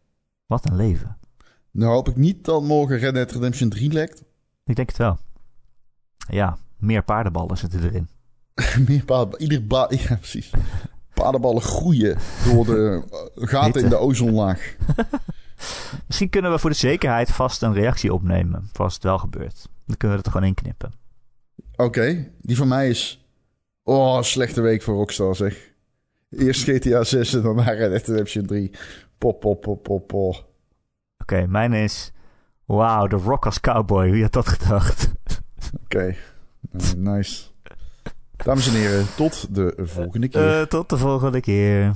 [0.46, 1.16] Wat een leven.
[1.70, 4.24] Nou hoop ik niet dat morgen Red Dead Redemption 3 lekt.
[4.64, 5.18] Ik denk het wel.
[6.28, 8.08] Ja, meer paardenballen zitten erin.
[8.88, 9.62] Meer paarden, ieder
[10.08, 10.50] ja, precies.
[11.14, 13.80] Paardenballen groeien door de eh, gaten Hitte.
[13.80, 14.76] in de ozonlaag.
[16.06, 18.68] Misschien kunnen we voor de zekerheid vast een reactie opnemen.
[18.72, 19.68] Voor als het wel gebeurt.
[19.86, 20.92] Dan kunnen we het er gewoon inknippen.
[21.76, 23.24] Oké, die van mij is...
[23.82, 25.74] Oh, slechte week voor Rockstar zeg.
[26.30, 28.70] Eerst GTA 6 en daarna Red Dead Redemption 3.
[29.18, 30.46] Pop, pop, pop, pop, pop.
[31.18, 32.12] Oké, mijn is...
[32.64, 34.10] Wauw, de Rock als cowboy.
[34.10, 35.12] Wie had dat gedacht?
[35.84, 36.16] Oké,
[36.96, 37.42] nice.
[38.36, 40.60] Dames en heren, tot de volgende keer.
[40.60, 41.92] Eh, tot de volgende keer.